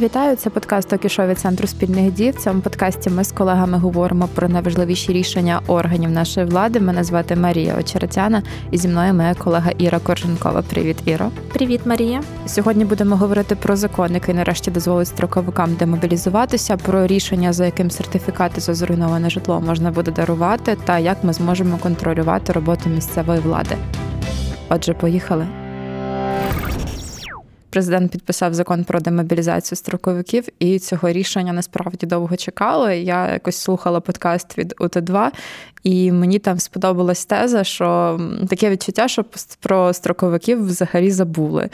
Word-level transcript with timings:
Вітаю, 0.00 0.36
це 0.36 0.50
подкаст 0.50 0.92
«Окішо» 0.92 1.26
від 1.26 1.38
центру 1.38 1.66
спільних 1.66 2.12
дій. 2.12 2.30
В 2.30 2.36
цьому 2.36 2.60
подкасті 2.60 3.10
ми 3.10 3.24
з 3.24 3.32
колегами 3.32 3.78
говоримо 3.78 4.28
про 4.34 4.48
найважливіші 4.48 5.12
рішення 5.12 5.60
органів 5.66 6.10
нашої 6.10 6.46
влади. 6.46 6.80
Мене 6.80 7.04
звати 7.04 7.36
Марія 7.36 7.76
Очеретяна, 7.78 8.42
і 8.70 8.78
зі 8.78 8.88
мною 8.88 9.14
моя 9.14 9.34
колега 9.34 9.70
Іра 9.78 9.98
Корженкова. 9.98 10.62
Привіт, 10.62 10.96
Іро. 11.04 11.30
Привіт, 11.52 11.80
Марія. 11.84 12.22
Сьогодні 12.46 12.84
будемо 12.84 13.16
говорити 13.16 13.54
про 13.54 13.76
закон, 13.76 14.14
який 14.14 14.34
нарешті 14.34 14.70
дозволить 14.70 15.08
строковикам 15.08 15.74
демобілізуватися, 15.74 16.76
про 16.76 17.06
рішення, 17.06 17.52
за 17.52 17.64
яким 17.64 17.90
сертифікати 17.90 18.60
за 18.60 18.74
зруйноване 18.74 19.30
житло 19.30 19.60
можна 19.60 19.90
буде 19.90 20.10
дарувати, 20.10 20.76
та 20.84 20.98
як 20.98 21.24
ми 21.24 21.32
зможемо 21.32 21.78
контролювати 21.78 22.52
роботу 22.52 22.88
місцевої 22.88 23.40
влади. 23.40 23.76
Отже, 24.68 24.94
поїхали. 24.94 25.46
Президент 27.70 28.12
підписав 28.12 28.54
закон 28.54 28.84
про 28.84 29.00
демобілізацію 29.00 29.76
строковиків, 29.76 30.48
і 30.58 30.78
цього 30.78 31.10
рішення 31.10 31.52
насправді 31.52 32.06
довго 32.06 32.36
чекали. 32.36 32.98
Я 32.98 33.32
якось 33.32 33.56
слухала 33.56 34.00
подкаст 34.00 34.58
від 34.58 34.74
УТ2, 34.78 35.30
і 35.82 36.12
мені 36.12 36.38
там 36.38 36.58
сподобалась 36.58 37.24
теза, 37.24 37.64
що 37.64 38.20
таке 38.48 38.70
відчуття, 38.70 39.08
що 39.08 39.24
про 39.60 39.92
строковиків 39.92 40.66
взагалі 40.66 41.10
забули. 41.10 41.70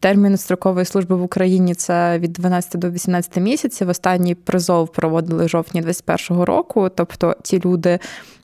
Термін 0.00 0.36
строкової 0.36 0.84
служби 0.84 1.16
в 1.16 1.22
Україні 1.22 1.74
це 1.74 2.18
від 2.18 2.32
12 2.32 2.80
до 2.80 2.90
18 2.90 3.36
місяців. 3.36 3.88
Останній 3.88 4.34
призов 4.34 4.92
проводили 4.92 5.48
жовтні 5.48 5.80
2021 5.80 6.42
року. 6.42 6.90
Тобто 6.94 7.36
ті 7.42 7.60
люди, 7.64 7.98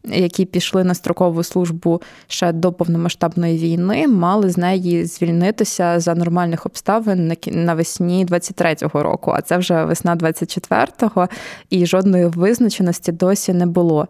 які 0.05 0.45
пішли 0.45 0.85
на 0.85 0.95
строкову 0.95 1.43
службу 1.43 2.03
ще 2.27 2.53
до 2.53 2.73
повномасштабної 2.73 3.59
війни, 3.59 4.09
мали 4.09 4.51
з 4.51 4.59
неї 4.59 5.05
звільнитися 5.05 6.01
за 6.01 6.15
нормальних 6.15 6.67
обставин 6.67 7.33
навесні 7.47 8.27
23-го 8.27 9.03
року. 9.03 9.33
А 9.37 9.43
це 9.43 9.59
вже 9.59 9.85
весна 9.85 10.17
24-го, 10.17 11.29
і 11.71 11.87
жодної 11.87 12.27
визначеності 12.27 13.13
досі 13.13 13.53
не 13.53 13.67
було. 13.67 14.09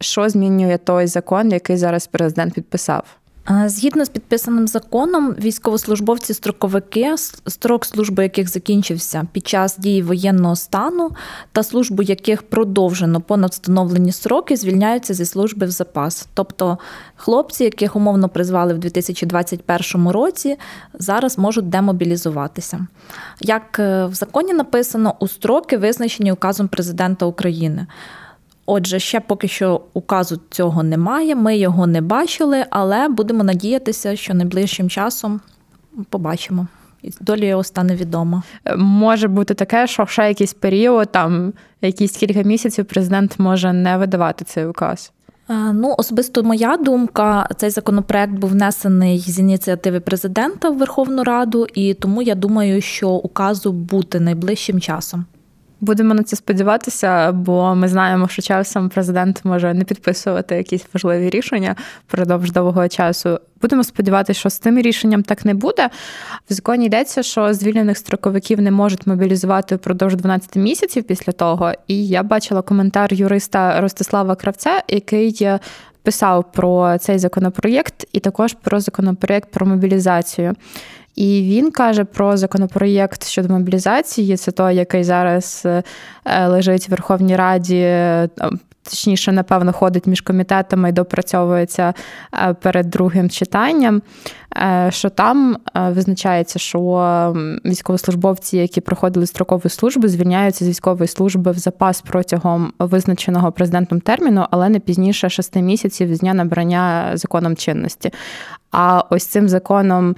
Що 0.00 0.28
змінює 0.28 0.78
той 0.78 1.06
закон, 1.06 1.50
який 1.50 1.76
зараз 1.76 2.06
президент 2.06 2.54
підписав? 2.54 3.04
Згідно 3.66 4.04
з 4.04 4.08
підписаним 4.08 4.68
законом, 4.68 5.34
військовослужбовці 5.40 6.34
строковики, 6.34 7.14
строк 7.46 7.84
служби 7.84 8.22
яких 8.22 8.48
закінчився 8.48 9.26
під 9.32 9.48
час 9.48 9.78
дії 9.78 10.02
воєнного 10.02 10.56
стану 10.56 11.10
та 11.52 11.62
службу 11.62 12.02
яких 12.02 12.42
продовжено 12.42 13.20
понад 13.20 13.50
встановлені 13.50 14.12
сроки, 14.12 14.56
звільняються 14.56 15.14
зі 15.14 15.24
служби 15.24 15.66
в 15.66 15.70
запас. 15.70 16.28
Тобто 16.34 16.78
хлопці, 17.16 17.64
яких 17.64 17.96
умовно 17.96 18.28
призвали 18.28 18.74
в 18.74 18.78
2021 18.78 20.08
році, 20.08 20.58
зараз 20.94 21.38
можуть 21.38 21.68
демобілізуватися. 21.68 22.86
Як 23.40 23.78
е, 23.78 24.06
в 24.06 24.14
законі 24.14 24.52
написано, 24.52 25.14
у 25.20 25.28
строки 25.28 25.76
визначені 25.76 26.32
указом 26.32 26.68
президента 26.68 27.26
України. 27.26 27.86
Отже, 28.66 28.98
ще 28.98 29.20
поки 29.20 29.48
що 29.48 29.80
указу 29.94 30.40
цього 30.50 30.82
немає, 30.82 31.34
ми 31.34 31.56
його 31.56 31.86
не 31.86 32.00
бачили, 32.00 32.64
але 32.70 33.08
будемо 33.08 33.44
надіятися, 33.44 34.16
що 34.16 34.34
найближчим 34.34 34.90
часом 34.90 35.40
побачимо. 36.08 36.66
І 37.02 37.10
доля 37.20 37.44
його 37.44 37.64
стане 37.64 37.96
відома. 37.96 38.42
Може 38.76 39.28
бути 39.28 39.54
таке, 39.54 39.86
що 39.86 40.06
ще 40.06 40.28
якийсь 40.28 40.52
період, 40.52 41.12
там 41.12 41.52
якісь 41.80 42.16
кілька 42.16 42.42
місяців, 42.42 42.84
президент 42.84 43.38
може 43.38 43.72
не 43.72 43.96
видавати 43.96 44.44
цей 44.44 44.66
указ. 44.66 45.12
Ну, 45.48 45.94
особисто 45.98 46.42
моя 46.42 46.76
думка, 46.76 47.48
цей 47.56 47.70
законопроект 47.70 48.32
був 48.32 48.50
внесений 48.50 49.18
з 49.18 49.38
ініціативи 49.38 50.00
президента 50.00 50.70
в 50.70 50.78
Верховну 50.78 51.24
Раду, 51.24 51.66
і 51.74 51.94
тому 51.94 52.22
я 52.22 52.34
думаю, 52.34 52.80
що 52.80 53.10
указу 53.10 53.72
бути 53.72 54.20
найближчим 54.20 54.80
часом. 54.80 55.24
Будемо 55.82 56.14
на 56.14 56.22
це 56.22 56.36
сподіватися, 56.36 57.32
бо 57.32 57.74
ми 57.74 57.88
знаємо, 57.88 58.28
що 58.28 58.42
часом 58.42 58.88
президент 58.88 59.44
може 59.44 59.74
не 59.74 59.84
підписувати 59.84 60.56
якісь 60.56 60.86
важливі 60.94 61.30
рішення 61.30 61.76
впродовж 62.08 62.52
довгого 62.52 62.88
часу. 62.88 63.40
Будемо 63.62 63.84
сподіватися, 63.84 64.40
що 64.40 64.50
з 64.50 64.58
тим 64.58 64.78
рішенням 64.78 65.22
так 65.22 65.44
не 65.44 65.54
буде. 65.54 65.90
В 66.50 66.52
законі 66.52 66.86
йдеться, 66.86 67.22
що 67.22 67.54
звільнених 67.54 67.98
строковиків 67.98 68.60
не 68.60 68.70
можуть 68.70 69.06
мобілізувати 69.06 69.76
впродовж 69.76 70.16
12 70.16 70.56
місяців 70.56 71.04
після 71.04 71.32
того. 71.32 71.72
І 71.86 72.06
я 72.08 72.22
бачила 72.22 72.62
коментар 72.62 73.14
юриста 73.14 73.80
Ростислава 73.80 74.34
Кравця, 74.34 74.82
який 74.88 75.48
писав 76.02 76.52
про 76.52 76.98
цей 76.98 77.18
законопроєкт, 77.18 78.06
і 78.12 78.20
також 78.20 78.52
про 78.62 78.80
законопроєкт 78.80 79.50
про 79.50 79.66
мобілізацію. 79.66 80.54
І 81.14 81.42
він 81.42 81.70
каже 81.70 82.04
про 82.04 82.36
законопроєкт 82.36 83.24
щодо 83.24 83.48
мобілізації. 83.54 84.36
Це 84.36 84.50
той, 84.50 84.76
який 84.76 85.04
зараз 85.04 85.62
е, 85.64 85.82
лежить 86.46 86.88
в 86.88 86.90
Верховній 86.90 87.36
Раді. 87.36 87.80
Е, 87.80 88.28
точніше, 88.82 89.32
напевно, 89.32 89.72
ходить 89.72 90.06
між 90.06 90.20
комітетами 90.20 90.88
і 90.88 90.92
допрацьовується 90.92 91.94
е, 92.34 92.54
перед 92.54 92.90
другим 92.90 93.30
читанням. 93.30 94.02
Що 94.88 95.10
там 95.10 95.56
визначається, 95.74 96.58
що 96.58 97.34
військовослужбовці, 97.64 98.56
які 98.56 98.80
проходили 98.80 99.26
строкову 99.26 99.68
службу, 99.68 100.08
звільняються 100.08 100.64
з 100.64 100.68
військової 100.68 101.08
служби 101.08 101.50
в 101.50 101.58
запас 101.58 102.00
протягом 102.00 102.72
визначеного 102.78 103.52
президентом 103.52 104.00
терміну, 104.00 104.46
але 104.50 104.68
не 104.68 104.78
пізніше 104.78 105.28
шести 105.30 105.62
місяців 105.62 106.16
з 106.16 106.20
дня 106.20 106.34
набрання 106.34 107.10
законом 107.14 107.56
чинності. 107.56 108.12
А 108.72 109.02
ось 109.10 109.26
цим 109.26 109.48
законом, 109.48 110.16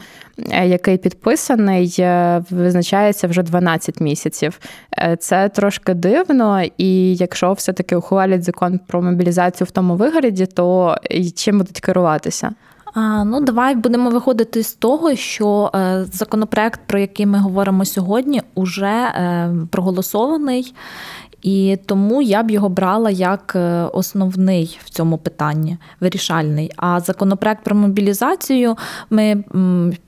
е, 0.51 0.69
який 0.69 0.99
підписаний, 0.99 1.97
е, 1.99 2.43
визначається 2.51 3.27
вже 3.27 3.43
12 3.43 4.01
місяців. 4.01 4.61
Е, 4.99 5.17
це 5.17 5.49
трошки 5.49 5.95
дивно, 5.95 6.63
і 6.79 7.17
якщо 7.17 7.53
все-таки 7.53 7.97
ухвалять 7.97 8.45
закон 8.45 8.81
про 8.87 9.03
мобілізацію 9.03 9.67
в 9.67 9.71
тому 9.71 9.97
вигляді, 9.97 10.47
то 10.47 10.97
чим 11.35 11.59
будуть 11.59 11.81
керуватися? 11.81 12.53
Ну, 12.97 13.41
давай 13.41 13.75
будемо 13.75 14.11
виходити 14.11 14.63
з 14.63 14.75
того, 14.75 15.15
що 15.17 15.71
е, 15.75 16.05
законопроект, 16.13 16.81
про 16.87 16.99
який 16.99 17.27
ми 17.27 17.39
говоримо 17.39 17.85
сьогодні, 17.85 18.43
уже 18.55 18.87
е, 18.87 19.51
проголосований, 19.71 20.75
і 21.45 21.79
тому 21.87 22.23
я 22.23 22.43
б 22.43 22.51
його 22.51 22.69
брала 22.69 23.11
як 23.11 23.53
е, 23.57 23.83
основний 23.93 24.79
в 24.85 24.91
цьому 24.91 25.19
питанні, 25.19 25.77
вирішальний. 26.01 26.71
А 26.77 27.01
законопроект 27.01 27.65
про 27.65 27.77
мобілізацію 27.77 28.77
ми 29.11 29.45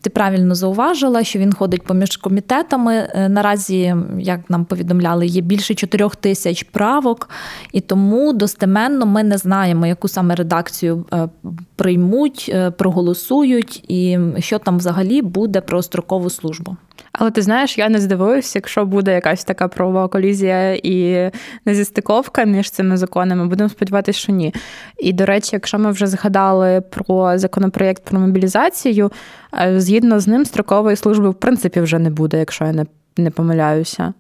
ти 0.01 0.11
правильно 0.11 0.55
зауважила, 0.55 1.25
що 1.25 1.39
він 1.39 1.53
ходить 1.53 1.83
поміж 1.83 2.17
комітетами. 2.17 3.09
Е, 3.15 3.29
наразі, 3.29 3.95
як 4.19 4.51
нам 4.51 4.65
повідомляли, 4.65 5.27
є 5.27 5.41
більше 5.41 5.75
4 5.75 6.09
тисяч 6.21 6.63
правок, 6.63 7.29
і 7.73 7.81
тому 7.81 8.33
достеменно 8.33 9.07
ми 9.07 9.25
не 9.25 9.39
знаємо, 9.39 9.87
яку 9.87 10.09
саме 10.09 10.35
редакцію 10.35 11.05
е, 11.13 11.29
приймуть, 11.77 12.55
проголосують, 12.79 13.85
і 13.89 14.19
що 14.39 14.59
там 14.59 14.79
взагалі 14.79 15.23
буде 15.23 15.61
про 15.61 15.83
строкову 15.83 16.31
службу. 16.31 16.77
Але 17.13 17.31
ти 17.31 17.43
знаєш, 17.43 17.79
я 17.79 17.89
не 17.89 17.99
здивуюся, 17.99 18.53
якщо 18.59 18.85
буде 18.85 19.15
якась 19.15 19.45
така 19.45 19.69
правова 19.69 20.09
колізія 20.09 20.75
і 20.75 21.31
незістиковка 21.65 22.45
між 22.45 22.71
цими 22.71 22.97
законами. 22.97 23.47
Будемо 23.47 23.69
сподіватися, 23.69 24.19
що 24.19 24.33
ні. 24.33 24.55
І 24.99 25.13
до 25.13 25.27
речі, 25.27 25.51
якщо 25.53 25.79
ми 25.79 25.91
вже 25.91 26.07
згадали 26.07 26.81
про 26.81 27.39
законопроєкт 27.39 28.05
про 28.05 28.21
мобілізацію, 28.21 29.13
е, 29.61 29.81
згідно 29.81 30.21
з 30.21 30.27
ним 30.27 30.45
строкової 30.45 30.97
служби 30.97 31.31
в 31.31 31.35
принципі 31.35 31.81
вже 31.81 31.99
не 31.99 32.11
буде, 32.11 32.39
якщо 32.39 32.65
я 32.65 32.73
не, 32.73 32.87
не 33.17 33.31
помиляюся. 33.31 34.15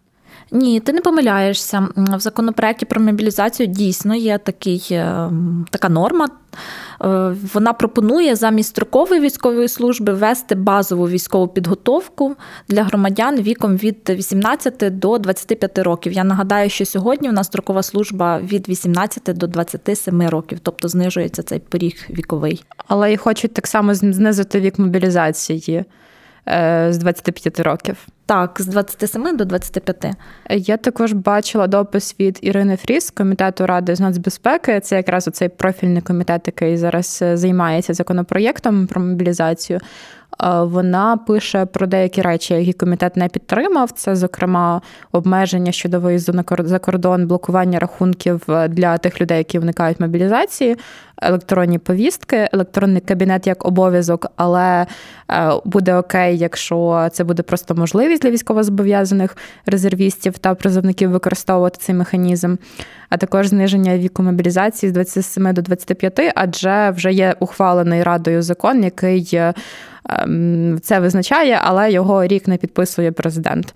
Ні, 0.51 0.81
ти 0.81 0.93
не 0.93 1.01
помиляєшся. 1.01 1.89
В 1.97 2.21
законопроекті 2.21 2.87
про 2.87 3.01
мобілізацію 3.01 3.67
дійсно 3.67 4.15
є 4.15 4.39
такий, 4.39 4.89
е, 4.91 5.31
така 5.71 5.89
норма. 5.89 6.29
Е, 7.05 7.35
вона 7.55 7.73
пропонує 7.73 8.37
замість 8.37 8.69
строкової 8.69 9.21
військової 9.21 9.69
служби 9.69 10.13
ввести 10.13 10.55
базову 10.55 11.09
військову 11.09 11.49
підготовку 11.49 12.37
для 12.69 12.83
громадян 12.83 13.37
віком 13.37 13.77
від 13.77 14.11
18 14.11 14.91
до 14.91 15.19
25 15.19 15.79
років. 15.79 16.13
Я 16.13 16.25
нагадаю, 16.25 16.71
що 16.71 16.85
сьогодні 16.85 17.29
у 17.29 17.33
нас 17.33 17.47
строкова 17.47 17.83
служба 17.83 18.39
від 18.39 18.69
18 18.69 19.39
до 19.39 19.47
27 19.47 20.29
років, 20.29 20.59
тобто 20.63 20.89
знижується 20.89 21.43
цей 21.43 21.59
поріг 21.59 22.07
віковий. 22.11 22.65
Але 22.89 23.13
і 23.13 23.17
хочуть 23.17 23.55
так 23.55 23.67
само 23.67 23.95
знизити 23.95 24.61
вік 24.61 24.79
мобілізації. 24.79 25.85
Е, 26.49 26.89
з 26.91 26.99
25 26.99 27.61
років. 27.61 27.97
Так, 28.27 28.57
з 28.61 28.67
27 28.67 29.37
до 29.37 29.45
25. 29.45 30.07
Я 30.51 30.77
також 30.77 31.13
бачила 31.13 31.67
допис 31.67 32.17
від 32.21 32.39
Ірини 32.43 32.77
Фріс, 32.77 33.11
комітету 33.11 33.67
ради 33.67 33.95
з 33.95 34.01
нацбезпеки. 34.01 34.81
Це 34.81 34.97
якраз 34.97 35.29
оцей 35.29 35.49
профільний 35.49 36.03
комітет, 36.03 36.43
який 36.47 36.77
зараз 36.77 37.19
е, 37.23 37.37
займається 37.37 37.95
законопроєктом 37.95 38.87
про 38.87 39.01
мобілізацію. 39.01 39.81
Вона 40.61 41.17
пише 41.17 41.67
про 41.67 41.87
деякі 41.87 42.23
речі, 42.23 42.55
які 42.55 42.73
комітет 42.73 43.17
не 43.17 43.29
підтримав. 43.29 43.91
Це, 43.91 44.17
зокрема, 44.17 44.81
обмеження 45.13 45.73
щодо 45.73 46.01
виїзду 46.01 46.33
на 46.33 46.45
за 46.59 46.79
кордон, 46.79 47.27
блокування 47.27 47.79
рахунків 47.79 48.43
для 48.69 48.99
тих 48.99 49.21
людей, 49.21 49.39
які 49.39 49.59
вникають 49.59 50.01
мобілізації, 50.01 50.77
електронні 51.23 51.79
повістки, 51.79 52.49
електронний 52.53 53.01
кабінет 53.01 53.47
як 53.47 53.67
обов'язок, 53.67 54.27
але 54.37 54.87
е, 55.31 55.51
буде 55.65 55.97
окей, 55.97 56.39
якщо 56.39 57.09
це 57.13 57.25
буде 57.25 57.43
просто 57.43 57.75
можливість 57.75 58.23
для 58.23 58.31
військовозобов'язаних 58.31 59.37
резервістів 59.67 60.39
та 60.39 60.55
призовників 60.55 61.11
використовувати 61.11 61.79
цей 61.81 61.95
механізм, 61.95 62.57
а 63.09 63.17
також 63.17 63.47
зниження 63.47 63.99
віку 63.99 64.23
мобілізації 64.23 64.91
з 64.91 64.93
27 64.93 65.55
до 65.55 65.63
25, 65.63 66.33
адже 66.35 66.91
вже 66.91 67.13
є 67.13 67.35
ухвалений 67.41 68.03
радою 68.03 68.43
закон, 68.43 68.85
який 68.85 69.31
е, 69.35 69.55
це 70.83 71.01
визначає, 71.01 71.61
але 71.63 71.93
його 71.93 72.27
рік 72.27 72.49
не 72.49 72.57
підписує 72.57 73.13
президент. 73.13 73.75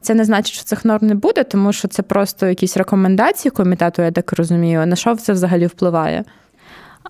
Це 0.00 0.14
не 0.14 0.24
значить, 0.24 0.54
що 0.54 0.64
цих 0.64 0.84
норм 0.84 1.06
не 1.06 1.14
буде, 1.14 1.44
тому 1.44 1.72
що 1.72 1.88
це 1.88 2.02
просто 2.02 2.46
якісь 2.46 2.76
рекомендації 2.76 3.52
комітету, 3.52 4.02
я 4.02 4.10
так 4.10 4.32
розумію. 4.32 4.86
На 4.86 4.96
що 4.96 5.16
це 5.16 5.32
взагалі 5.32 5.66
впливає? 5.66 6.24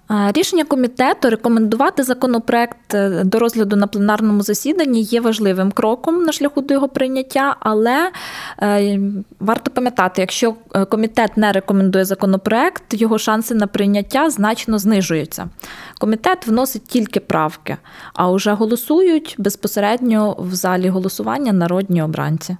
Рішення 0.08 0.64
комітету 0.64 1.30
рекомендувати 1.30 2.02
законопроект 2.02 2.94
е, 2.94 3.24
до 3.24 3.38
розгляду 3.38 3.76
на 3.76 3.86
пленарному 3.86 4.42
засіданні 4.42 5.02
є 5.02 5.20
важливим 5.20 5.72
кроком 5.72 6.22
на 6.22 6.32
шляху 6.32 6.60
до 6.60 6.74
його 6.74 6.88
прийняття, 6.88 7.56
але 7.60 8.10
е, 8.62 9.00
варто 9.40 9.70
пам'ятати, 9.70 10.20
якщо 10.20 10.54
е, 10.74 10.84
комітет 10.84 11.36
не 11.36 11.52
рекомендує 11.52 12.04
законопроект, 12.04 12.84
його 12.90 13.18
шанси 13.18 13.54
на 13.54 13.66
прийняття 13.66 14.30
значно 14.30 14.78
знижуються. 14.78 15.48
Комітет 15.98 16.46
вносить 16.46 16.86
тільки 16.86 17.20
правки, 17.20 17.76
а 18.14 18.30
вже 18.30 18.52
голосують 18.52 19.34
безпосередньо 19.38 20.36
в 20.38 20.54
залі 20.54 20.88
голосування 20.88 21.52
народні 21.52 22.02
обранці. 22.02 22.56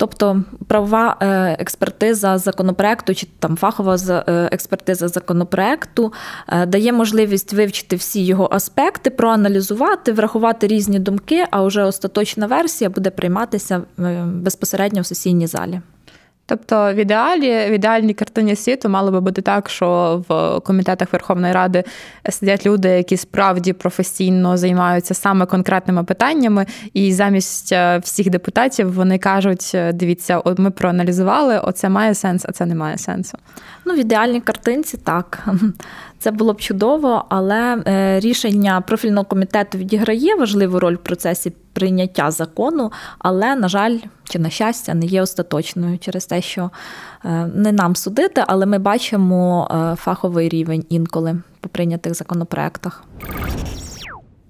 Тобто 0.00 0.42
правова 0.66 1.16
е, 1.20 1.26
експертиза 1.58 2.38
законопроекту 2.38 3.14
чи 3.14 3.26
там 3.38 3.56
фахова 3.56 3.96
е, 4.10 4.48
експертиза 4.52 5.08
законопроекту 5.08 6.12
е, 6.48 6.66
дає 6.66 6.92
можливість 6.92 7.52
вивчити 7.52 7.96
всі 7.96 8.24
його 8.24 8.48
аспекти, 8.52 9.10
проаналізувати, 9.10 10.12
врахувати 10.12 10.66
різні 10.66 10.98
думки, 10.98 11.44
а 11.50 11.62
вже 11.62 11.82
остаточна 11.82 12.46
версія 12.46 12.90
буде 12.90 13.10
прийматися 13.10 13.82
безпосередньо 14.24 15.00
в 15.00 15.06
сесійній 15.06 15.46
залі. 15.46 15.80
Тобто, 16.50 16.94
в 16.94 16.96
ідеалі, 16.96 17.50
в 17.50 17.70
ідеальній 17.70 18.14
картині 18.14 18.56
світу 18.56 18.88
мало 18.88 19.10
би 19.10 19.20
бути 19.20 19.42
так, 19.42 19.70
що 19.70 20.22
в 20.28 20.60
комітетах 20.60 21.12
Верховної 21.12 21.52
Ради 21.52 21.84
сидять 22.30 22.66
люди, 22.66 22.88
які 22.88 23.16
справді 23.16 23.72
професійно 23.72 24.56
займаються 24.56 25.14
саме 25.14 25.46
конкретними 25.46 26.04
питаннями, 26.04 26.66
і 26.94 27.12
замість 27.12 27.72
е, 27.72 27.98
всіх 27.98 28.30
депутатів 28.30 28.92
вони 28.92 29.18
кажуть: 29.18 29.70
е, 29.74 29.92
дивіться, 29.92 30.42
ми 30.56 30.70
проаналізували, 30.70 31.58
оце 31.58 31.88
має 31.88 32.14
сенс, 32.14 32.44
а 32.48 32.52
це 32.52 32.66
не 32.66 32.74
має 32.74 32.98
сенсу. 32.98 33.38
Ну, 33.84 33.94
в 33.94 33.98
ідеальній 33.98 34.40
картинці 34.40 34.96
так. 34.96 35.46
Це 36.20 36.30
було 36.30 36.52
б 36.52 36.60
чудово, 36.60 37.24
але 37.28 37.82
е, 37.86 38.20
рішення 38.20 38.80
профільного 38.80 39.24
комітету 39.24 39.78
відіграє 39.78 40.34
важливу 40.34 40.80
роль 40.80 40.94
в 40.94 40.98
процесі 40.98 41.52
прийняття 41.72 42.30
закону, 42.30 42.92
але, 43.18 43.56
на 43.56 43.68
жаль, 43.68 43.98
чи 44.24 44.38
на 44.38 44.50
щастя, 44.50 44.94
не 44.94 45.06
є 45.06 45.22
остаточною 45.22 45.98
через 45.98 46.26
те, 46.26 46.42
що 46.42 46.70
е, 47.24 47.50
не 47.54 47.72
нам 47.72 47.96
судити, 47.96 48.44
але 48.46 48.66
ми 48.66 48.78
бачимо 48.78 49.68
е, 49.70 49.96
фаховий 49.96 50.48
рівень 50.48 50.84
інколи 50.88 51.36
по 51.60 51.68
прийнятих 51.68 52.14
законопроектах. 52.14 53.04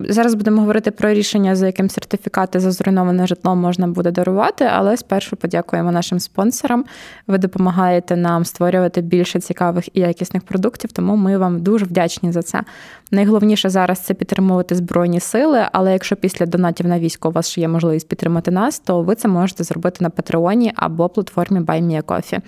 Зараз 0.09 0.35
будемо 0.35 0.61
говорити 0.61 0.91
про 0.91 1.13
рішення, 1.13 1.57
за 1.57 1.67
яким 1.67 1.91
сертифікати 1.91 2.61
за 2.61 2.71
зруйноване 2.71 3.27
житло 3.27 3.57
можна 3.57 3.87
буде 3.87 4.11
дарувати, 4.11 4.69
але 4.73 4.97
спершу 4.97 5.37
подякуємо 5.37 5.93
нашим 5.93 6.21
спонсорам. 6.21 6.85
Ви 7.27 7.39
допомагаєте 7.39 8.17
нам 8.17 8.45
створювати 8.45 9.01
більше 9.01 9.41
цікавих 9.41 9.97
і 9.97 10.01
якісних 10.01 10.43
продуктів, 10.43 10.93
тому 10.93 11.17
ми 11.17 11.39
вам 11.39 11.61
дуже 11.61 11.85
вдячні 11.85 12.33
за 12.33 12.43
це. 12.43 12.63
Найголовніше 13.11 13.71
зараз 13.71 13.99
це 13.99 14.15
підтримувати 14.15 14.75
збройні 14.75 15.21
сили. 15.21 15.67
Але 15.73 15.93
якщо 15.93 16.17
після 16.17 16.47
донатів 16.47 16.87
на 16.87 16.99
військо 16.99 17.29
у 17.29 17.33
вас 17.33 17.49
ще 17.49 17.61
є 17.61 17.69
можливість 17.69 18.09
підтримати 18.09 18.51
нас, 18.51 18.79
то 18.79 19.03
ви 19.03 19.15
це 19.15 19.29
можете 19.29 19.65
зробити 19.65 19.97
на 20.01 20.11
Патреоні 20.11 20.73
або 20.77 21.09
платформі 21.09 21.61
BuyMeACoffee. 21.61 22.39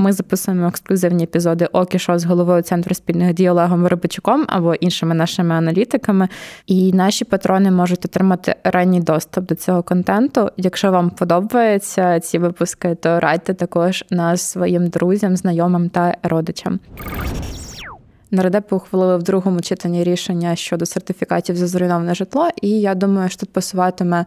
Ми 0.00 0.12
записуємо 0.12 0.66
ексклюзивні 0.66 1.24
епізоди 1.24 1.66
Окішо 1.72 2.18
з 2.18 2.24
головою 2.24 2.62
центру 2.62 2.94
спільних 2.94 3.34
дій 3.34 3.50
Олегом 3.50 3.86
Рибачуком 3.86 4.44
або 4.48 4.74
іншими 4.74 5.14
нашими 5.14 5.54
аналітиками. 5.54 6.28
І 6.66 6.92
наші 6.92 7.24
патрони 7.24 7.70
можуть 7.70 8.04
отримати 8.04 8.54
ранній 8.64 9.00
доступ 9.00 9.46
до 9.46 9.54
цього 9.54 9.82
контенту. 9.82 10.50
Якщо 10.56 10.90
вам 10.90 11.10
подобаються 11.10 12.20
ці 12.20 12.38
випуски, 12.38 12.94
то 12.94 13.20
радьте 13.20 13.54
також 13.54 14.04
нас 14.10 14.42
своїм 14.42 14.86
друзям, 14.86 15.36
знайомим 15.36 15.88
та 15.88 16.16
родичам. 16.22 16.80
Нардепи 18.30 18.76
ухвалили 18.76 19.16
в 19.16 19.22
другому 19.22 19.60
читанні 19.60 20.04
рішення 20.04 20.56
щодо 20.56 20.86
сертифікатів 20.86 21.56
за 21.56 21.66
зруйноване 21.66 22.14
житло, 22.14 22.48
і 22.62 22.68
я 22.68 22.94
думаю, 22.94 23.28
що 23.28 23.40
тут 23.40 23.52
посуватиме 23.52 24.26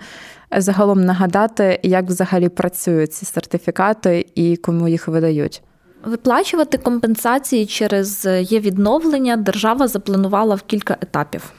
загалом 0.57 1.05
нагадати, 1.05 1.79
як 1.83 2.05
взагалі 2.05 2.49
працюють 2.49 3.13
ці 3.13 3.25
сертифікати 3.25 4.25
і 4.35 4.57
кому 4.57 4.87
їх 4.87 5.07
видають. 5.07 5.63
Виплачувати 6.05 6.77
компенсації 6.77 7.65
через 7.65 8.27
є 8.41 8.59
відновлення 8.59 9.37
держава 9.37 9.87
запланувала 9.87 10.55
в 10.55 10.61
кілька 10.61 10.97
етапів. 11.01 11.53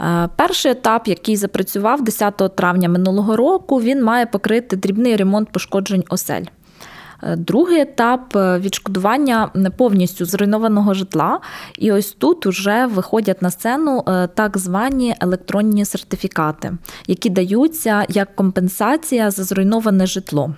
Е, 0.00 0.28
перший 0.36 0.72
етап, 0.72 1.08
який 1.08 1.36
запрацював 1.36 2.04
10 2.04 2.56
травня 2.56 2.88
минулого 2.88 3.36
року, 3.36 3.80
він 3.80 4.04
має 4.04 4.26
покрити 4.26 4.76
дрібний 4.76 5.16
ремонт 5.16 5.52
пошкоджень 5.52 6.04
осель. 6.08 6.44
Е, 7.22 7.36
другий 7.36 7.80
етап 7.80 8.36
е, 8.36 8.58
відшкодування 8.58 9.50
повністю 9.76 10.24
зруйнованого 10.24 10.94
житла. 10.94 11.40
І 11.78 11.92
ось 11.92 12.12
тут 12.12 12.46
вже 12.46 12.86
виходять 12.86 13.42
на 13.42 13.50
сцену 13.50 14.04
е, 14.08 14.26
так 14.26 14.58
звані 14.58 15.14
електронні 15.20 15.84
сертифікати, 15.84 16.72
які 17.06 17.30
даються 17.30 18.04
як 18.08 18.36
компенсація 18.36 19.30
за 19.30 19.44
зруйноване 19.44 20.06
житло. 20.06 20.54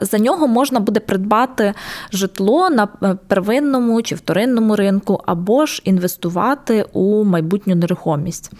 За 0.00 0.18
нього 0.18 0.48
можна 0.48 0.80
буде 0.80 1.00
придбати 1.00 1.74
житло 2.12 2.70
на 2.70 2.86
первинному 3.28 4.02
чи 4.02 4.14
вторинному 4.14 4.76
ринку, 4.76 5.20
або 5.26 5.66
ж 5.66 5.82
інвестувати 5.84 6.84
у 6.92 7.24
майбутню 7.24 7.74
нерухомість. 7.74 8.52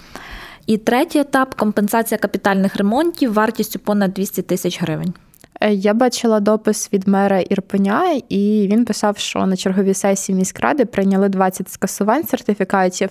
І 0.66 0.76
третій 0.76 1.18
етап 1.18 1.54
компенсація 1.54 2.18
капітальних 2.18 2.76
ремонтів 2.76 3.32
вартістю 3.32 3.78
понад 3.78 4.12
200 4.12 4.42
тисяч 4.42 4.82
гривень. 4.82 5.14
Е, 5.60 5.72
я 5.72 5.94
бачила 5.94 6.40
допис 6.40 6.92
від 6.92 7.08
мера 7.08 7.40
Ірпеня, 7.40 8.20
і 8.28 8.68
він 8.72 8.84
писав, 8.84 9.18
що 9.18 9.46
на 9.46 9.56
черговій 9.56 9.94
сесії 9.94 10.38
міськради 10.38 10.84
прийняли 10.84 11.28
20 11.28 11.70
скасувань 11.70 12.24
сертифікатів, 12.24 13.10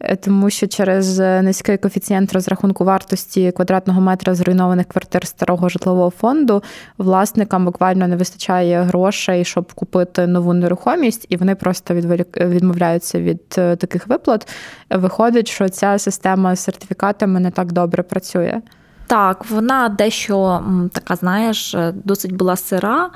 е, 0.00 0.16
тому 0.16 0.50
що 0.50 0.66
через 0.66 1.18
низький 1.18 1.76
коефіцієнт 1.76 2.32
розрахунку 2.32 2.84
вартості 2.84 3.52
квадратного 3.52 4.00
метра 4.00 4.34
зруйнованих 4.34 4.86
квартир 4.86 5.26
старого 5.26 5.68
житлового 5.68 6.10
фонду 6.10 6.62
власникам 6.98 7.64
буквально 7.64 8.08
не 8.08 8.16
вистачає 8.16 8.82
грошей, 8.82 9.44
щоб 9.44 9.72
купити 9.72 10.26
нову 10.26 10.54
нерухомість, 10.54 11.26
і 11.28 11.36
вони 11.36 11.54
просто 11.54 11.94
відмовляються 12.36 13.20
від 13.20 13.40
е, 13.58 13.76
таких 13.76 14.06
виплат. 14.06 14.48
Виходить, 14.90 15.48
що 15.48 15.68
ця 15.68 15.98
система 15.98 16.56
з 16.56 16.60
сертифікатами 16.60 17.40
не 17.40 17.50
так 17.50 17.72
добре 17.72 18.02
працює. 18.02 18.60
Так, 19.08 19.50
вона 19.50 19.88
дещо 19.88 20.62
така, 20.92 21.16
знаєш, 21.16 21.74
е, 21.74 21.94
досить 22.04 22.32
була 22.32 22.56
сира, 22.56 23.10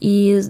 і 0.00 0.40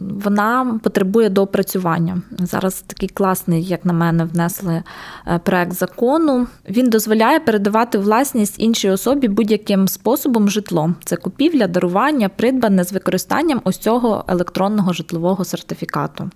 вона 0.00 0.80
потребує 0.82 1.28
доопрацювання. 1.28 2.22
Зараз 2.38 2.84
такий 2.86 3.08
класний, 3.08 3.64
як 3.64 3.84
на 3.84 3.92
мене, 3.92 4.24
внесли 4.24 4.82
е, 5.26 5.38
проект 5.38 5.72
закону. 5.72 6.46
Він 6.70 6.90
дозволяє 6.90 7.40
передавати 7.40 7.98
власність 7.98 8.54
іншій 8.58 8.90
особі 8.90 9.28
будь-яким 9.28 9.88
способом 9.88 10.50
житло. 10.50 10.94
Це 11.04 11.16
купівля, 11.16 11.66
дарування, 11.66 12.28
придбане 12.28 12.84
з 12.84 12.92
використанням 12.92 13.60
ось 13.64 13.78
цього 13.78 14.24
електронного 14.28 14.92
житлового 14.92 15.44
сертифікату. 15.44 16.30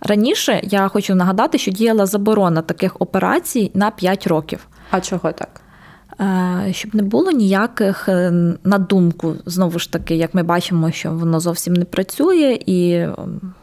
Раніше 0.00 0.60
я 0.62 0.88
хочу 0.88 1.14
нагадати, 1.14 1.58
що 1.58 1.70
діяла 1.70 2.06
заборона 2.06 2.62
таких 2.62 3.00
операцій 3.00 3.70
на 3.74 3.90
5 3.90 4.26
років. 4.26 4.66
А 4.90 5.00
чого 5.00 5.32
так? 5.32 5.60
Е, 6.20 6.68
щоб 6.72 6.94
не 6.94 7.02
було 7.02 7.30
ніяких 7.30 8.08
е, 8.08 8.30
на 8.64 8.78
думку, 8.78 9.34
знову 9.46 9.78
ж 9.78 9.92
таки, 9.92 10.16
як 10.16 10.34
ми 10.34 10.42
бачимо, 10.42 10.90
що 10.90 11.12
воно 11.12 11.40
зовсім 11.40 11.74
не 11.74 11.84
працює, 11.84 12.58
і 12.66 13.06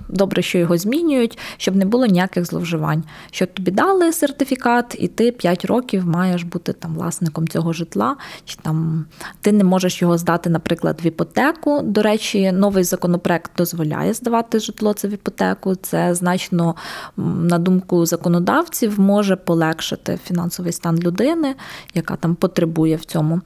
добре, 0.09 0.41
що 0.41 0.57
його 0.57 0.77
змінюють, 0.77 1.37
щоб 1.57 1.75
не 1.75 1.85
було 1.85 2.05
ніяких 2.05 2.45
зловживань. 2.45 3.03
Що 3.31 3.45
тобі 3.45 3.71
дали 3.71 4.13
сертифікат, 4.13 4.95
і 4.99 5.07
ти 5.07 5.31
5 5.31 5.65
років 5.65 6.07
маєш 6.07 6.43
бути 6.43 6.73
там 6.73 6.95
власником 6.95 7.47
цього 7.47 7.73
житла, 7.73 8.15
чи 8.45 8.57
там 8.61 9.05
ти 9.41 9.51
не 9.51 9.63
можеш 9.63 10.01
його 10.01 10.17
здати, 10.17 10.49
наприклад, 10.49 10.99
в 11.03 11.05
іпотеку. 11.05 11.81
До 11.81 12.01
речі, 12.01 12.51
новий 12.51 12.83
законопроект 12.83 13.51
дозволяє 13.57 14.13
здавати 14.13 14.59
житло 14.59 14.93
це 14.93 15.07
в 15.07 15.11
іпотеку. 15.11 15.75
Це 15.75 16.15
значно, 16.15 16.75
на 17.17 17.59
думку 17.59 18.05
законодавців, 18.05 18.99
може 18.99 19.35
полегшити 19.35 20.19
фінансовий 20.23 20.71
стан 20.71 20.99
людини, 20.99 21.55
яка 21.93 22.15
там 22.15 22.35
потребує 22.35 22.95
в 22.95 23.05
цьому. 23.05 23.41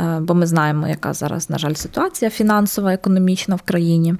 Е, 0.00 0.20
бо 0.20 0.34
ми 0.34 0.46
знаємо, 0.46 0.88
яка 0.88 1.12
зараз, 1.12 1.50
на 1.50 1.58
жаль, 1.58 1.74
ситуація 1.74 2.30
фінансова, 2.30 2.92
економічна 2.92 3.54
в 3.54 3.62
країні, 3.62 4.14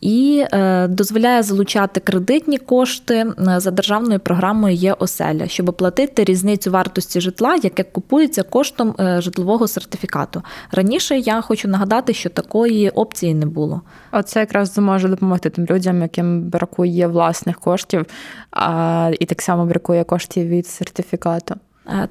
і 0.00 0.44
е, 0.52 0.88
дозволяє 0.88 1.42
залучати 1.42 2.00
кредитні 2.00 2.58
кошти 2.58 3.14
е, 3.14 3.60
за 3.60 3.70
державною 3.70 4.20
програмою 4.20 4.74
є 4.74 4.92
оселя, 4.92 5.48
щоб 5.48 5.68
оплатити 5.68 6.24
різницю 6.24 6.70
вартості 6.70 7.20
житла, 7.20 7.54
яке 7.62 7.82
купується 7.82 8.42
коштом 8.42 8.94
житлового 8.98 9.68
сертифікату. 9.68 10.42
Раніше 10.72 11.18
я 11.18 11.40
хочу 11.40 11.68
нагадати, 11.68 12.14
що 12.14 12.30
такої 12.30 12.90
опції 12.90 13.34
не 13.34 13.46
було. 13.46 13.80
Оце 14.12 14.40
якраз 14.40 14.72
зможе 14.72 15.08
допомогти 15.08 15.50
тим 15.50 15.66
людям, 15.66 16.02
яким 16.02 16.42
бракує 16.42 17.06
власних 17.06 17.60
коштів, 17.60 18.06
а 18.50 19.10
і 19.20 19.26
так 19.26 19.42
само 19.42 19.66
бракує 19.66 20.04
коштів 20.04 20.46
від 20.46 20.66
сертифікату. 20.66 21.54